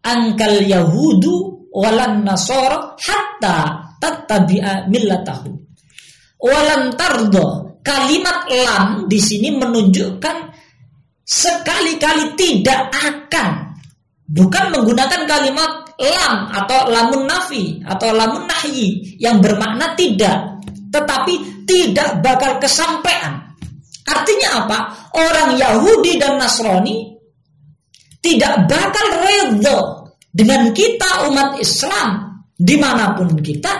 angkal 0.00 0.56
yahudu 0.64 1.68
walan 1.68 2.24
nasara 2.24 2.96
hatta 2.96 3.92
tattabi'a 4.00 4.88
millatahu. 4.88 5.52
Walan 6.40 6.96
tardha 6.96 7.69
kalimat 7.80 8.48
lam 8.48 9.10
di 9.10 9.18
sini 9.20 9.54
menunjukkan 9.56 10.36
sekali-kali 11.24 12.34
tidak 12.34 12.90
akan 12.92 13.76
bukan 14.26 14.64
menggunakan 14.74 15.22
kalimat 15.26 15.72
lam 16.00 16.34
atau 16.54 16.88
lamun 16.88 17.28
nafi 17.28 17.80
atau 17.84 18.14
lamun 18.14 18.46
nahyi 18.46 19.16
yang 19.20 19.38
bermakna 19.38 19.94
tidak 19.94 20.62
tetapi 20.90 21.64
tidak 21.64 22.18
bakal 22.24 22.58
kesampaian 22.58 23.50
Artinya 24.10 24.66
apa? 24.66 24.78
Orang 25.14 25.54
Yahudi 25.54 26.18
dan 26.18 26.40
Nasrani 26.40 27.14
tidak 28.20 28.66
bakal 28.66 29.06
redho 29.22 29.78
dengan 30.30 30.70
kita 30.74 31.30
umat 31.30 31.56
Islam 31.58 32.42
di 32.54 32.76
mana 32.76 33.16
pun 33.16 33.32
kita 33.40 33.70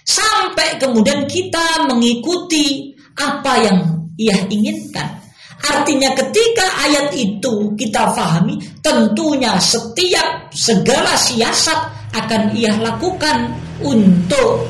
sampai 0.00 0.80
kemudian 0.80 1.28
kita 1.28 1.86
mengikuti 1.86 2.89
apa 3.16 3.52
yang 3.62 3.78
ia 4.20 4.36
inginkan. 4.46 5.20
Artinya 5.60 6.16
ketika 6.16 6.66
ayat 6.88 7.12
itu 7.12 7.76
kita 7.76 8.16
pahami, 8.16 8.56
tentunya 8.80 9.60
setiap 9.60 10.48
segala 10.56 11.12
siasat 11.16 11.78
akan 12.16 12.56
ia 12.56 12.72
lakukan 12.80 13.52
untuk 13.84 14.64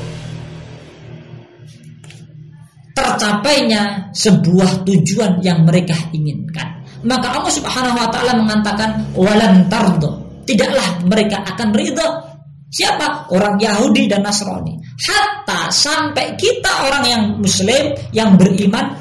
tercapainya 2.91 4.11
sebuah 4.11 4.83
tujuan 4.83 5.39
yang 5.39 5.63
mereka 5.63 5.95
inginkan. 6.11 6.83
Maka 7.01 7.39
Allah 7.39 7.53
Subhanahu 7.55 7.97
wa 7.97 8.09
taala 8.11 8.35
mengatakan 8.35 9.15
walan 9.15 9.65
tardo. 9.71 10.21
Tidaklah 10.43 11.07
mereka 11.07 11.39
akan 11.47 11.69
ridho 11.71 12.31
Siapa? 12.71 13.27
Orang 13.35 13.59
Yahudi 13.59 14.07
dan 14.07 14.23
Nasrani. 14.23 14.79
Hatta 15.01 15.73
sampai 15.73 16.37
kita 16.37 16.85
orang 16.85 17.03
yang 17.09 17.23
muslim 17.41 17.97
yang 18.13 18.37
beriman 18.37 18.93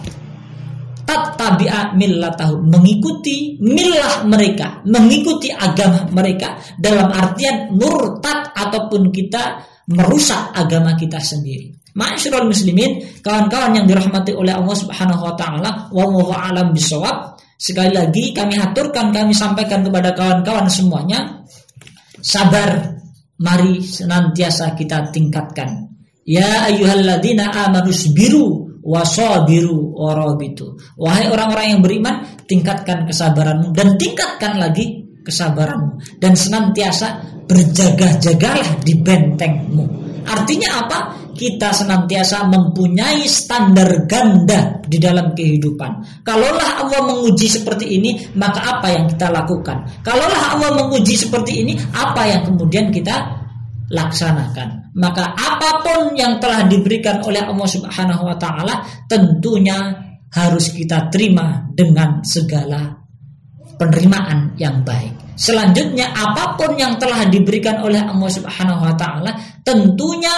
tattabi'a 1.04 1.92
millatahu 1.98 2.62
mengikuti 2.62 3.58
milah 3.60 4.24
mereka, 4.24 4.80
mengikuti 4.86 5.50
agama 5.50 6.06
mereka 6.14 6.56
dalam 6.78 7.10
artian 7.10 7.74
murtad 7.74 8.54
ataupun 8.54 9.10
kita 9.10 9.60
merusak 9.90 10.54
agama 10.54 10.94
kita 10.94 11.18
sendiri. 11.18 11.74
Ma'asyiral 11.98 12.46
muslimin, 12.46 13.18
kawan-kawan 13.18 13.74
yang 13.74 13.86
dirahmati 13.90 14.30
oleh 14.30 14.54
Allah 14.54 14.76
Subhanahu 14.78 15.26
wa 15.26 15.34
taala, 15.34 15.90
wallahu 15.90 16.30
alam 16.30 16.70
bisawab. 16.70 17.34
Sekali 17.60 17.92
lagi 17.92 18.30
kami 18.30 18.56
aturkan, 18.56 19.10
kami 19.10 19.34
sampaikan 19.34 19.82
kepada 19.84 20.14
kawan-kawan 20.14 20.70
semuanya 20.70 21.44
sabar 22.22 22.94
mari 23.42 23.82
senantiasa 23.82 24.78
kita 24.78 25.10
tingkatkan. 25.10 25.89
Ya 26.28 26.68
ayyuhalladzina 26.68 27.48
amanu 27.48 27.90
biru 28.12 28.70
wasabiru 28.80 29.92
warabitu. 29.96 30.76
Wahai 30.96 31.28
orang-orang 31.28 31.76
yang 31.76 31.80
beriman, 31.84 32.24
tingkatkan 32.48 33.04
kesabaranmu 33.04 33.76
dan 33.76 34.00
tingkatkan 34.00 34.56
lagi 34.56 35.04
kesabaranmu 35.20 36.20
dan 36.20 36.32
senantiasa 36.32 37.40
berjaga-jagalah 37.44 38.80
di 38.80 38.94
bentengmu. 38.96 39.84
Artinya 40.24 40.86
apa? 40.86 40.98
Kita 41.32 41.72
senantiasa 41.72 42.44
mempunyai 42.44 43.24
standar 43.24 44.04
ganda 44.04 44.76
di 44.84 45.00
dalam 45.00 45.32
kehidupan. 45.32 46.20
Kalaulah 46.20 46.84
Allah 46.84 47.00
menguji 47.08 47.48
seperti 47.48 47.96
ini, 47.96 48.28
maka 48.36 48.76
apa 48.76 48.92
yang 48.92 49.08
kita 49.08 49.32
lakukan? 49.32 49.88
Kalaulah 50.04 50.60
Allah 50.60 50.70
menguji 50.84 51.16
seperti 51.16 51.64
ini, 51.64 51.72
apa 51.96 52.28
yang 52.28 52.44
kemudian 52.44 52.92
kita 52.92 53.39
laksanakan. 53.90 54.94
Maka 54.94 55.34
apa 55.34 55.82
pun 55.82 56.14
yang 56.14 56.38
telah 56.38 56.64
diberikan 56.64 57.20
oleh 57.26 57.42
Allah 57.42 57.68
Subhanahu 57.68 58.22
wa 58.22 58.36
taala 58.38 58.86
tentunya 59.10 59.98
harus 60.30 60.70
kita 60.70 61.10
terima 61.10 61.66
dengan 61.74 62.22
segala 62.22 62.86
penerimaan 63.74 64.54
yang 64.54 64.86
baik. 64.86 65.34
Selanjutnya 65.34 66.14
apa 66.14 66.54
pun 66.54 66.78
yang 66.78 66.94
telah 67.02 67.26
diberikan 67.26 67.82
oleh 67.82 67.98
Allah 67.98 68.30
Subhanahu 68.30 68.86
wa 68.86 68.94
taala 68.94 69.34
tentunya 69.66 70.32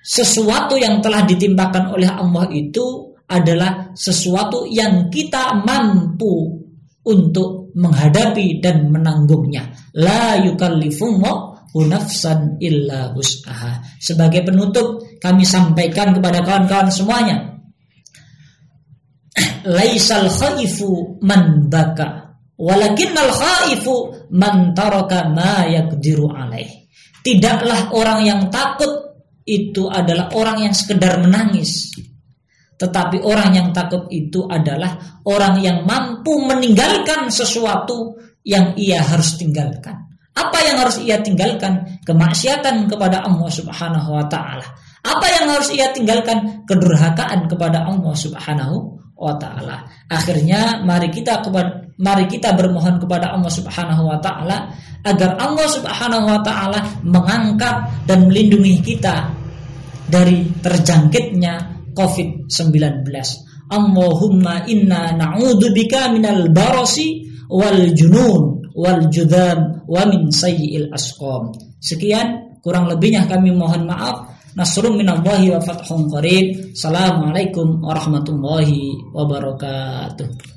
sesuatu 0.00 0.80
yang 0.80 1.04
telah 1.04 1.26
ditimpakan 1.26 1.92
oleh 1.92 2.08
Allah 2.08 2.48
itu 2.54 3.12
adalah 3.26 3.90
sesuatu 3.92 4.64
yang 4.70 5.10
kita 5.10 5.66
mampu 5.66 6.62
untuk 7.02 7.74
menghadapi 7.74 8.62
dan 8.62 8.86
menanggungnya. 8.88 9.66
La 9.98 10.38
yukallifullah 10.40 11.55
nafsan 11.84 12.56
illa 12.62 13.12
wus'aha. 13.12 14.00
Sebagai 14.00 14.46
penutup 14.46 15.04
kami 15.20 15.44
sampaikan 15.44 16.16
kepada 16.16 16.40
kawan-kawan 16.40 16.88
semuanya. 16.88 17.60
Laisal 19.76 20.32
khaifu 20.32 21.20
man 21.20 21.68
baka 21.68 22.38
walakinnal 22.56 23.28
khaifu 23.28 24.24
man 24.32 24.72
taraka 24.72 25.28
ma 25.28 25.68
yaqdiru 25.68 26.32
alaih. 26.32 26.88
Tidaklah 27.20 27.92
orang 27.92 28.22
yang 28.22 28.40
takut 28.48 29.18
itu 29.44 29.90
adalah 29.90 30.30
orang 30.32 30.70
yang 30.70 30.74
sekedar 30.74 31.18
menangis. 31.18 31.92
Tetapi 32.76 33.24
orang 33.24 33.50
yang 33.56 33.68
takut 33.72 34.06
itu 34.12 34.46
adalah 34.46 35.20
orang 35.26 35.58
yang 35.58 35.82
mampu 35.82 36.44
meninggalkan 36.44 37.32
sesuatu 37.32 38.14
yang 38.46 38.78
ia 38.78 39.02
harus 39.02 39.34
tinggalkan. 39.34 40.05
Apa 40.36 40.58
yang 40.68 40.76
harus 40.84 41.00
ia 41.00 41.16
tinggalkan? 41.24 42.00
Kemaksiatan 42.04 42.92
kepada 42.92 43.24
Allah 43.24 43.48
Subhanahu 43.48 44.08
wa 44.12 44.24
taala. 44.28 44.68
Apa 45.00 45.26
yang 45.32 45.48
harus 45.48 45.72
ia 45.72 45.88
tinggalkan? 45.96 46.62
Kedurhakaan 46.68 47.48
kepada 47.48 47.88
Allah 47.88 48.12
Subhanahu 48.12 49.00
wa 49.16 49.34
taala. 49.40 49.88
Akhirnya 50.12 50.84
mari 50.84 51.08
kita 51.08 51.40
kepada 51.40 51.88
mari 51.96 52.28
kita 52.28 52.52
bermohon 52.52 53.00
kepada 53.00 53.32
Allah 53.32 53.48
Subhanahu 53.48 54.12
wa 54.12 54.20
taala 54.20 54.68
agar 55.00 55.40
Allah 55.40 55.66
Subhanahu 55.72 56.24
wa 56.28 56.40
taala 56.44 56.84
mengangkat 57.00 57.88
dan 58.04 58.28
melindungi 58.28 58.84
kita 58.84 59.32
dari 60.04 60.44
terjangkitnya 60.60 61.54
COVID-19. 61.96 63.08
Allahumma 63.66 64.68
inna 64.68 65.16
na'udzubika 65.16 66.12
minal 66.12 66.52
barasi 66.52 67.24
wal 67.48 67.90
junun 67.96 68.65
wal 68.76 69.08
judam 69.08 69.82
wa 69.88 70.04
min 70.04 70.28
sayyi'il 70.28 70.92
asqam. 70.92 71.56
Sekian 71.80 72.60
kurang 72.60 72.92
lebihnya 72.92 73.24
kami 73.24 73.56
mohon 73.56 73.88
maaf. 73.88 74.36
Nasrun 74.56 75.00
minallahi 75.00 75.52
wa 75.52 75.60
fathun 75.60 76.08
qarib. 76.12 76.76
Assalamualaikum 76.76 77.80
warahmatullahi 77.80 79.12
wabarakatuh. 79.16 80.55